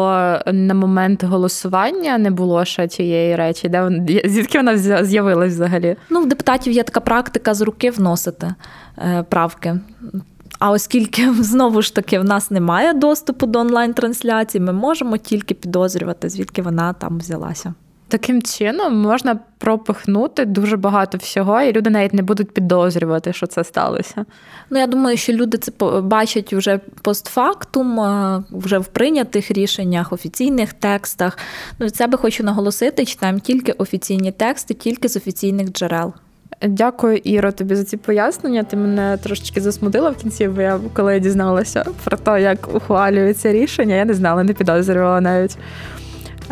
на 0.46 0.74
момент 0.74 1.24
голосування 1.24 2.18
не 2.18 2.30
було 2.30 2.64
ще 2.64 2.88
цієї 2.88 3.36
речі, 3.36 3.68
де 3.68 3.82
вона 3.82 4.06
звідки 4.24 4.58
вона 4.58 4.78
з'явилась 5.04 5.52
взагалі? 5.52 5.96
Ну, 6.10 6.20
в 6.20 6.26
депутатів 6.28 6.72
є 6.72 6.82
така 6.82 7.00
практика 7.00 7.54
з 7.54 7.60
руки 7.60 7.90
вносити 7.90 8.54
е, 8.98 9.24
правки. 9.28 9.80
А 10.58 10.70
оскільки 10.70 11.32
знову 11.40 11.82
ж 11.82 11.94
таки 11.94 12.18
в 12.18 12.24
нас 12.24 12.50
немає 12.50 12.92
доступу 12.92 13.46
до 13.46 13.58
онлайн-трансляції, 13.58 14.64
ми 14.64 14.72
можемо 14.72 15.16
тільки 15.16 15.54
підозрювати, 15.54 16.28
звідки 16.28 16.62
вона 16.62 16.92
там 16.92 17.18
взялася. 17.18 17.74
Таким 18.08 18.42
чином 18.42 19.00
можна 19.00 19.38
пропихнути 19.58 20.44
дуже 20.44 20.76
багато 20.76 21.18
всього, 21.18 21.60
і 21.60 21.72
люди 21.72 21.90
навіть 21.90 22.14
не 22.14 22.22
будуть 22.22 22.50
підозрювати, 22.50 23.32
що 23.32 23.46
це 23.46 23.64
сталося. 23.64 24.24
Ну 24.70 24.78
я 24.78 24.86
думаю, 24.86 25.16
що 25.16 25.32
люди 25.32 25.58
це 25.58 25.72
бачать 26.00 26.52
вже 26.52 26.78
постфактум, 27.02 28.00
вже 28.50 28.78
в 28.78 28.86
прийнятих 28.86 29.50
рішеннях, 29.50 30.12
офіційних 30.12 30.72
текстах. 30.72 31.38
Ну 31.78 31.86
від 31.86 31.96
себе 31.96 32.18
хочу 32.18 32.44
наголосити, 32.44 33.04
читаємо 33.04 33.38
тільки 33.38 33.72
офіційні 33.72 34.32
тексти, 34.32 34.74
тільки 34.74 35.08
з 35.08 35.16
офіційних 35.16 35.72
джерел. 35.72 36.12
Дякую, 36.62 37.16
Іро, 37.16 37.52
тобі 37.52 37.74
за 37.74 37.84
ці 37.84 37.96
пояснення. 37.96 38.62
Ти 38.62 38.76
мене 38.76 39.16
трошечки 39.22 39.60
засмутила 39.60 40.10
в 40.10 40.16
кінці, 40.16 40.48
бо 40.48 40.60
я 40.60 40.80
коли 40.92 41.14
я 41.14 41.18
дізналася 41.18 41.84
про 42.04 42.16
те, 42.16 42.42
як 42.42 42.74
ухвалюється 42.74 43.52
рішення, 43.52 43.94
я 43.94 44.04
не 44.04 44.14
знала, 44.14 44.42
не 44.42 44.52
підозрювала 44.52 45.20
навіть. 45.20 45.58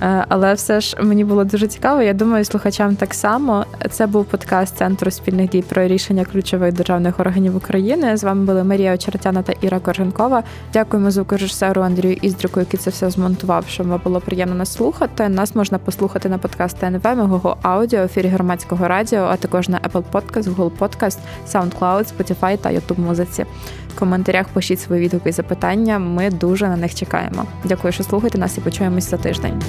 Е, 0.03 0.25
але 0.29 0.55
все 0.55 0.81
ж 0.81 0.97
мені 1.03 1.25
було 1.25 1.45
дуже 1.45 1.67
цікаво. 1.67 2.03
Я 2.03 2.13
думаю, 2.13 2.45
слухачам 2.45 2.97
так 2.97 3.15
само. 3.15 3.65
Це 3.91 4.07
був 4.07 4.25
подкаст 4.25 4.77
Центру 4.77 5.11
спільних 5.11 5.51
дій 5.51 5.63
про 5.69 5.87
рішення 5.87 6.25
ключових 6.25 6.73
державних 6.73 7.21
органів 7.21 7.57
України. 7.57 8.17
З 8.17 8.25
вами 8.25 8.45
були 8.45 8.65
Марія 8.65 8.95
Очеретяна 8.95 9.43
та 9.43 9.53
Іра 9.61 9.79
Корженкова. 9.81 10.43
Дякуємо 10.73 11.11
звукорежисеру 11.11 11.83
Андрію 11.83 12.17
Іздрику, 12.23 12.61
який 12.61 12.81
це 12.81 12.91
все 12.91 13.11
змонтував, 13.11 13.65
щоб 13.69 13.87
вам 13.87 14.01
було 14.05 14.21
приємно 14.21 14.55
нас 14.55 14.73
слухати. 14.73 15.29
Нас 15.29 15.55
можна 15.55 15.79
послухати 15.79 16.29
на 16.29 16.39
подкаст 16.39 16.77
ТНВ, 16.77 17.05
Мегого 17.05 17.57
Аудіо, 17.63 18.01
ефірі 18.01 18.29
громадського 18.29 18.89
радіо, 18.89 19.23
а 19.31 19.37
також 19.37 19.69
на 19.69 19.79
Apple 19.79 20.05
Podcast, 20.13 20.55
Google 20.55 20.71
Podcast, 20.79 21.19
SoundCloud, 21.53 22.13
Spotify 22.17 22.59
та 22.59 22.71
YouTube 22.71 23.01
музиці. 23.01 23.47
В 23.97 23.99
коментарях 23.99 24.49
пишіть 24.49 24.81
свої 24.81 25.03
відгуки 25.03 25.29
і 25.29 25.33
запитання. 25.33 25.99
Ми 25.99 26.31
дуже 26.31 26.69
на 26.69 26.77
них 26.77 26.95
чекаємо. 26.95 27.47
Дякую, 27.65 27.93
що 27.93 28.05
слухаєте 28.05 28.39
нас 28.39 28.59
і 28.59 28.61
почуємось 28.61 29.11
за 29.11 29.17
тиждень. 29.17 29.63